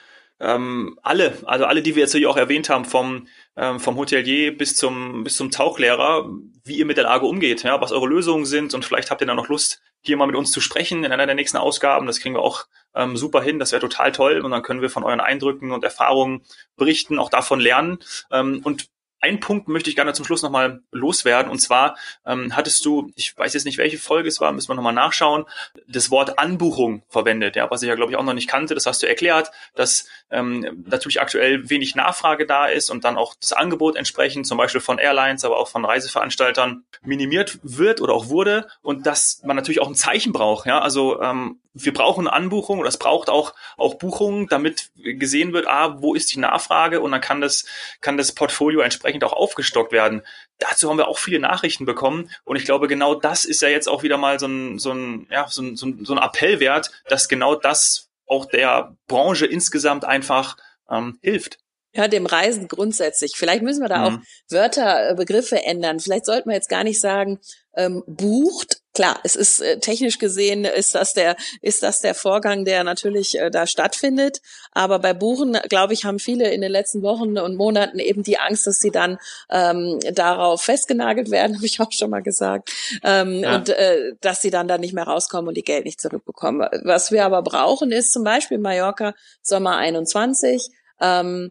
ähm, 0.40 0.98
alle, 1.02 1.38
also 1.44 1.66
alle, 1.66 1.82
die 1.82 1.94
wir 1.94 2.02
jetzt 2.02 2.14
hier 2.14 2.28
auch 2.28 2.36
erwähnt 2.36 2.68
haben, 2.68 2.84
vom, 2.84 3.28
ähm, 3.56 3.78
vom 3.78 3.96
Hotelier 3.96 4.56
bis 4.56 4.74
zum, 4.74 5.22
bis 5.22 5.36
zum 5.36 5.50
Tauchlehrer, 5.50 6.28
wie 6.64 6.78
ihr 6.78 6.86
mit 6.86 6.96
der 6.96 7.04
Lage 7.04 7.26
umgeht, 7.26 7.62
ja, 7.62 7.80
was 7.80 7.92
eure 7.92 8.08
Lösungen 8.08 8.44
sind 8.44 8.74
und 8.74 8.84
vielleicht 8.84 9.10
habt 9.10 9.20
ihr 9.20 9.26
dann 9.26 9.36
noch 9.36 9.48
Lust, 9.48 9.80
hier 10.00 10.16
mal 10.16 10.26
mit 10.26 10.34
uns 10.34 10.50
zu 10.50 10.60
sprechen 10.60 11.04
in 11.04 11.12
einer 11.12 11.26
der 11.26 11.36
nächsten 11.36 11.58
Ausgaben. 11.58 12.06
Das 12.06 12.18
kriegen 12.18 12.34
wir 12.34 12.42
auch 12.42 12.66
ähm, 12.94 13.16
super 13.16 13.40
hin, 13.40 13.60
das 13.60 13.70
wäre 13.70 13.80
total 13.80 14.10
toll 14.10 14.40
und 14.40 14.50
dann 14.50 14.62
können 14.62 14.82
wir 14.82 14.90
von 14.90 15.04
euren 15.04 15.20
Eindrücken 15.20 15.70
und 15.70 15.84
Erfahrungen 15.84 16.42
berichten, 16.76 17.20
auch 17.20 17.30
davon 17.30 17.60
lernen. 17.60 17.98
Ähm, 18.32 18.62
und 18.64 18.88
ein 19.22 19.38
Punkt 19.38 19.68
möchte 19.68 19.88
ich 19.88 19.96
gerne 19.96 20.12
zum 20.12 20.24
Schluss 20.24 20.42
nochmal 20.42 20.82
loswerden. 20.90 21.50
Und 21.50 21.60
zwar 21.60 21.96
ähm, 22.26 22.56
hattest 22.56 22.84
du, 22.84 23.12
ich 23.14 23.38
weiß 23.38 23.54
jetzt 23.54 23.64
nicht, 23.64 23.78
welche 23.78 23.96
Folge 23.96 24.28
es 24.28 24.40
war, 24.40 24.52
müssen 24.52 24.68
wir 24.68 24.74
nochmal 24.74 24.92
nachschauen, 24.92 25.46
das 25.86 26.10
Wort 26.10 26.40
Anbuchung 26.40 27.04
verwendet, 27.08 27.54
ja, 27.54 27.70
was 27.70 27.82
ich 27.82 27.88
ja, 27.88 27.94
glaube 27.94 28.10
ich, 28.10 28.18
auch 28.18 28.24
noch 28.24 28.34
nicht 28.34 28.48
kannte. 28.48 28.74
Das 28.74 28.84
hast 28.84 29.02
du 29.02 29.06
erklärt, 29.06 29.52
dass 29.76 30.06
ähm, 30.30 30.84
natürlich 30.86 31.20
aktuell 31.20 31.70
wenig 31.70 31.94
Nachfrage 31.94 32.46
da 32.46 32.66
ist 32.66 32.90
und 32.90 33.04
dann 33.04 33.16
auch 33.16 33.34
das 33.40 33.52
Angebot 33.52 33.94
entsprechend, 33.94 34.46
zum 34.46 34.58
Beispiel 34.58 34.80
von 34.80 34.98
Airlines, 34.98 35.44
aber 35.44 35.58
auch 35.58 35.68
von 35.68 35.84
Reiseveranstaltern, 35.84 36.84
minimiert 37.02 37.60
wird 37.62 38.00
oder 38.00 38.14
auch 38.14 38.28
wurde 38.28 38.66
und 38.82 39.06
dass 39.06 39.40
man 39.44 39.54
natürlich 39.54 39.80
auch 39.80 39.88
ein 39.88 39.94
Zeichen 39.94 40.32
braucht. 40.32 40.66
Ja, 40.66 40.80
also 40.80 41.20
ähm, 41.22 41.60
wir 41.74 41.92
brauchen 41.92 42.28
Anbuchungen 42.28 42.80
oder 42.80 42.88
es 42.88 42.98
braucht 42.98 43.30
auch, 43.30 43.54
auch 43.76 43.94
Buchungen, 43.94 44.46
damit 44.48 44.90
gesehen 44.96 45.52
wird, 45.52 45.66
ah, 45.66 45.96
wo 46.00 46.14
ist 46.14 46.32
die 46.34 46.38
Nachfrage 46.38 47.00
und 47.00 47.12
dann 47.12 47.20
kann 47.20 47.40
das, 47.40 47.64
kann 48.00 48.16
das 48.16 48.32
Portfolio 48.32 48.80
entsprechend 48.80 49.11
auch 49.24 49.32
aufgestockt 49.32 49.92
werden. 49.92 50.22
Dazu 50.58 50.88
haben 50.88 50.98
wir 50.98 51.08
auch 51.08 51.18
viele 51.18 51.38
Nachrichten 51.40 51.84
bekommen 51.84 52.30
und 52.44 52.56
ich 52.56 52.64
glaube, 52.64 52.88
genau 52.88 53.14
das 53.14 53.44
ist 53.44 53.62
ja 53.62 53.68
jetzt 53.68 53.88
auch 53.88 54.02
wieder 54.02 54.16
mal 54.16 54.38
so 54.38 54.46
ein, 54.46 54.78
so 54.78 54.92
ein, 54.92 55.26
ja, 55.30 55.46
so 55.48 55.62
ein, 55.62 55.76
so 55.76 55.86
ein, 55.86 56.18
Appell 56.18 56.60
wert, 56.60 56.90
dass 57.08 57.28
genau 57.28 57.54
das 57.54 58.10
auch 58.26 58.46
der 58.46 58.96
Branche 59.08 59.46
insgesamt 59.46 60.04
einfach 60.04 60.56
ähm, 60.88 61.18
hilft. 61.22 61.58
Ja, 61.94 62.08
dem 62.08 62.24
Reisen 62.24 62.68
grundsätzlich. 62.68 63.32
Vielleicht 63.36 63.62
müssen 63.62 63.82
wir 63.82 63.88
da 63.88 64.10
mhm. 64.10 64.16
auch 64.16 64.22
Wörter, 64.50 65.14
Begriffe 65.14 65.62
ändern. 65.62 66.00
Vielleicht 66.00 66.24
sollten 66.24 66.48
wir 66.48 66.56
jetzt 66.56 66.70
gar 66.70 66.84
nicht 66.84 67.00
sagen, 67.00 67.38
ähm, 67.76 68.02
bucht. 68.06 68.78
Klar, 68.94 69.18
es 69.24 69.36
ist 69.36 69.60
äh, 69.60 69.78
technisch 69.78 70.18
gesehen 70.18 70.66
ist 70.66 70.94
das 70.94 71.14
der 71.14 71.36
ist 71.62 71.82
das 71.82 72.00
der 72.00 72.14
Vorgang, 72.14 72.66
der 72.66 72.84
natürlich 72.84 73.38
äh, 73.38 73.50
da 73.50 73.66
stattfindet. 73.66 74.42
Aber 74.72 74.98
bei 74.98 75.14
Buchen, 75.14 75.58
glaube 75.70 75.94
ich, 75.94 76.04
haben 76.04 76.18
viele 76.18 76.50
in 76.50 76.60
den 76.60 76.70
letzten 76.70 77.02
Wochen 77.02 77.38
und 77.38 77.56
Monaten 77.56 77.98
eben 77.98 78.22
die 78.22 78.38
Angst, 78.38 78.66
dass 78.66 78.80
sie 78.80 78.90
dann 78.90 79.18
ähm, 79.50 79.98
darauf 80.12 80.62
festgenagelt 80.62 81.30
werden, 81.30 81.56
habe 81.56 81.66
ich 81.66 81.80
auch 81.80 81.90
schon 81.90 82.10
mal 82.10 82.22
gesagt, 82.22 82.70
ähm, 83.02 83.42
ja. 83.42 83.56
und 83.56 83.70
äh, 83.70 84.12
dass 84.20 84.42
sie 84.42 84.50
dann 84.50 84.68
da 84.68 84.76
nicht 84.76 84.92
mehr 84.92 85.04
rauskommen 85.04 85.48
und 85.48 85.56
die 85.56 85.64
Geld 85.64 85.86
nicht 85.86 86.00
zurückbekommen. 86.00 86.68
Was 86.84 87.12
wir 87.12 87.24
aber 87.24 87.42
brauchen, 87.42 87.92
ist 87.92 88.12
zum 88.12 88.24
Beispiel 88.24 88.58
Mallorca 88.58 89.14
Sommer 89.40 89.76
21. 89.76 90.68
Ähm, 91.00 91.50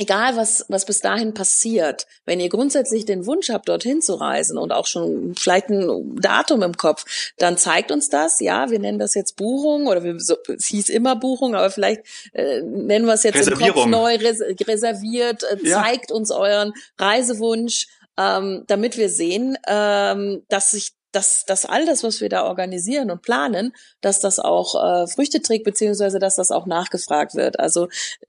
egal 0.00 0.34
was, 0.36 0.64
was 0.68 0.86
bis 0.86 1.00
dahin 1.00 1.34
passiert, 1.34 2.06
wenn 2.24 2.40
ihr 2.40 2.48
grundsätzlich 2.48 3.04
den 3.04 3.26
Wunsch 3.26 3.50
habt, 3.50 3.68
dorthin 3.68 4.00
zu 4.00 4.14
reisen 4.14 4.56
und 4.56 4.72
auch 4.72 4.86
schon 4.86 5.34
vielleicht 5.38 5.68
ein 5.68 6.16
Datum 6.16 6.62
im 6.62 6.74
Kopf, 6.74 7.32
dann 7.36 7.58
zeigt 7.58 7.92
uns 7.92 8.08
das. 8.08 8.40
Ja, 8.40 8.70
wir 8.70 8.78
nennen 8.78 8.98
das 8.98 9.14
jetzt 9.14 9.36
Buchung 9.36 9.86
oder 9.86 10.02
wir, 10.02 10.18
so, 10.18 10.36
es 10.48 10.66
hieß 10.66 10.88
immer 10.88 11.16
Buchung, 11.16 11.54
aber 11.54 11.70
vielleicht 11.70 12.00
äh, 12.32 12.62
nennen 12.62 13.04
wir 13.04 13.12
es 13.12 13.24
jetzt 13.24 13.46
im 13.46 13.58
Kopf 13.58 13.86
neu 13.86 14.16
res 14.16 14.40
reserviert. 14.66 15.42
Äh, 15.42 15.68
ja. 15.68 15.82
Zeigt 15.82 16.10
uns 16.10 16.30
euren 16.30 16.72
Reisewunsch, 16.98 17.86
ähm, 18.18 18.64
damit 18.68 18.96
wir 18.96 19.10
sehen, 19.10 19.58
ähm, 19.68 20.44
dass 20.48 20.70
sich 20.70 20.92
dass, 21.12 21.44
dass 21.44 21.66
all 21.66 21.86
das, 21.86 22.02
was 22.04 22.20
wir 22.20 22.28
da 22.28 22.44
organisieren 22.44 23.10
und 23.10 23.22
planen, 23.22 23.74
dass 24.00 24.20
das 24.20 24.38
auch 24.38 24.74
äh, 24.74 25.06
Früchte 25.06 25.42
trägt, 25.42 25.64
beziehungsweise 25.64 26.18
dass 26.18 26.36
das 26.36 26.50
auch 26.50 26.66
nachgefragt 26.66 27.34
wird. 27.34 27.58
Also 27.58 27.88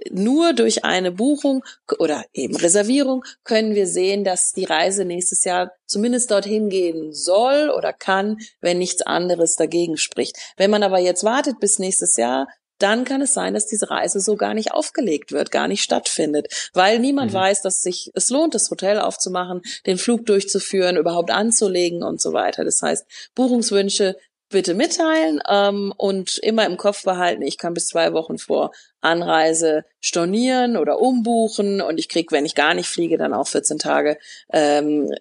nur 0.09 0.53
durch 0.53 0.83
eine 0.83 1.11
Buchung 1.11 1.63
oder 1.99 2.23
eben 2.33 2.55
Reservierung 2.55 3.23
können 3.43 3.75
wir 3.75 3.87
sehen, 3.87 4.23
dass 4.23 4.53
die 4.53 4.65
Reise 4.65 5.05
nächstes 5.05 5.43
Jahr 5.43 5.71
zumindest 5.85 6.31
dorthin 6.31 6.69
gehen 6.69 7.13
soll 7.13 7.69
oder 7.69 7.93
kann, 7.93 8.37
wenn 8.61 8.77
nichts 8.77 9.01
anderes 9.01 9.55
dagegen 9.55 9.97
spricht. 9.97 10.37
Wenn 10.57 10.71
man 10.71 10.83
aber 10.83 10.99
jetzt 10.99 11.23
wartet 11.23 11.59
bis 11.59 11.79
nächstes 11.79 12.15
Jahr, 12.15 12.47
dann 12.81 13.05
kann 13.05 13.21
es 13.21 13.33
sein, 13.33 13.53
dass 13.53 13.67
diese 13.67 13.89
Reise 13.89 14.19
so 14.19 14.35
gar 14.35 14.53
nicht 14.53 14.73
aufgelegt 14.73 15.31
wird, 15.31 15.51
gar 15.51 15.67
nicht 15.67 15.83
stattfindet, 15.83 16.69
weil 16.73 16.99
niemand 16.99 17.31
mhm. 17.31 17.37
weiß, 17.37 17.61
dass 17.61 17.81
sich 17.81 18.11
es 18.13 18.29
lohnt, 18.29 18.55
das 18.55 18.69
Hotel 18.69 18.99
aufzumachen, 18.99 19.61
den 19.85 19.97
Flug 19.97 20.25
durchzuführen, 20.25 20.97
überhaupt 20.97 21.31
anzulegen 21.31 22.03
und 22.03 22.21
so 22.21 22.33
weiter. 22.33 22.63
Das 22.63 22.81
heißt, 22.81 23.05
Buchungswünsche 23.35 24.15
bitte 24.49 24.73
mitteilen 24.73 25.41
ähm, 25.49 25.93
und 25.97 26.37
immer 26.39 26.65
im 26.65 26.77
Kopf 26.77 27.03
behalten, 27.03 27.41
ich 27.41 27.57
kann 27.57 27.73
bis 27.73 27.87
zwei 27.87 28.13
Wochen 28.13 28.37
vor 28.37 28.71
Anreise 28.99 29.85
stornieren 30.01 30.77
oder 30.77 30.99
umbuchen 30.99 31.79
und 31.79 31.99
ich 31.99 32.09
krieg, 32.09 32.31
wenn 32.31 32.45
ich 32.45 32.55
gar 32.55 32.73
nicht 32.73 32.89
fliege, 32.89 33.17
dann 33.17 33.33
auch 33.33 33.47
14 33.47 33.77
Tage 33.77 34.17
ähm, 34.51 35.13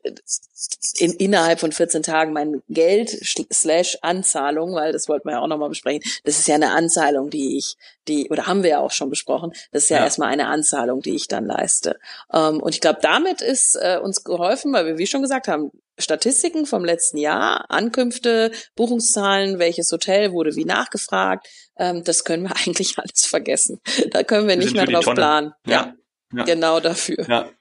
in, 0.98 1.12
innerhalb 1.12 1.60
von 1.60 1.70
14 1.70 2.02
Tagen 2.02 2.32
mein 2.32 2.62
Geld 2.68 3.10
slash 3.52 3.98
Anzahlung, 4.02 4.74
weil 4.74 4.92
das 4.92 5.08
wollten 5.08 5.28
wir 5.28 5.32
ja 5.32 5.40
auch 5.40 5.46
nochmal 5.46 5.68
besprechen. 5.68 6.02
Das 6.24 6.38
ist 6.38 6.48
ja 6.48 6.54
eine 6.54 6.70
Anzahlung, 6.70 7.30
die 7.30 7.58
ich, 7.58 7.76
die, 8.08 8.28
oder 8.30 8.46
haben 8.46 8.62
wir 8.62 8.70
ja 8.70 8.78
auch 8.80 8.90
schon 8.90 9.10
besprochen, 9.10 9.52
das 9.70 9.84
ist 9.84 9.90
ja, 9.90 9.98
ja. 9.98 10.04
erstmal 10.04 10.32
eine 10.32 10.48
Anzahlung, 10.48 11.02
die 11.02 11.14
ich 11.14 11.28
dann 11.28 11.44
leiste. 11.44 11.98
Ähm, 12.32 12.60
und 12.60 12.74
ich 12.74 12.80
glaube, 12.80 13.00
damit 13.02 13.42
ist 13.42 13.76
äh, 13.76 13.98
uns 14.02 14.24
geholfen, 14.24 14.72
weil 14.72 14.86
wir, 14.86 14.98
wie 14.98 15.06
schon 15.06 15.22
gesagt 15.22 15.46
haben, 15.46 15.70
Statistiken 15.98 16.66
vom 16.66 16.84
letzten 16.84 17.18
Jahr, 17.18 17.70
Ankünfte, 17.70 18.52
Buchungszahlen, 18.74 19.58
welches 19.58 19.92
Hotel 19.92 20.32
wurde 20.32 20.56
wie 20.56 20.64
nachgefragt, 20.64 21.46
ähm, 21.80 22.04
das 22.04 22.22
können 22.24 22.44
wir 22.44 22.54
eigentlich 22.56 22.96
alles 22.98 23.26
vergessen. 23.26 23.80
Da 24.10 24.22
können 24.22 24.46
wir, 24.46 24.56
wir 24.56 24.64
nicht 24.64 24.74
mehr 24.74 24.86
drauf 24.86 25.06
planen. 25.06 25.52
Ja. 25.66 25.94
ja. 26.32 26.44
Genau 26.44 26.78
dafür. 26.78 27.26
Ja. 27.28 27.50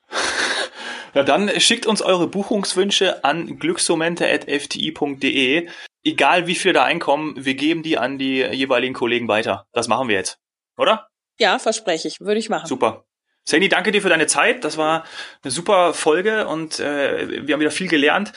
Ja, 1.16 1.24
dann 1.24 1.50
schickt 1.60 1.88
uns 1.88 2.04
eure 2.04 2.28
Buchungswünsche 2.28 3.24
an 3.24 3.58
glücksmomente.fti.de. 3.58 5.68
Egal 6.04 6.46
wie 6.46 6.54
viel 6.54 6.72
da 6.72 6.84
einkommen, 6.84 7.34
wir 7.36 7.56
geben 7.56 7.82
die 7.82 7.98
an 7.98 8.20
die 8.20 8.44
jeweiligen 8.44 8.94
Kollegen 8.94 9.28
weiter. 9.28 9.66
Das 9.72 9.88
machen 9.88 10.08
wir 10.08 10.16
jetzt. 10.16 10.38
Oder? 10.78 11.08
Ja, 11.40 11.58
verspreche 11.58 12.08
ich. 12.08 12.20
Würde 12.20 12.40
ich 12.40 12.50
machen. 12.50 12.68
Super. 12.68 13.06
Sandy, 13.44 13.70
danke 13.70 13.92
dir 13.92 14.04
für 14.04 14.10
deine 14.10 14.28
Zeit. 14.28 14.64
Das 14.64 14.78
war 14.78 15.04
eine 15.42 15.50
super 15.50 15.96
Folge 15.96 16.48
und 16.48 16.80
äh, 16.80 17.48
wir 17.48 17.54
haben 17.54 17.62
wieder 17.62 17.72
viel 17.72 17.88
gelernt. 17.88 18.32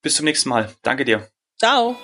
Bis 0.00 0.14
zum 0.14 0.24
nächsten 0.24 0.48
Mal. 0.48 0.72
Danke 0.80 1.04
dir. 1.04 1.28
Ciao. 1.58 1.94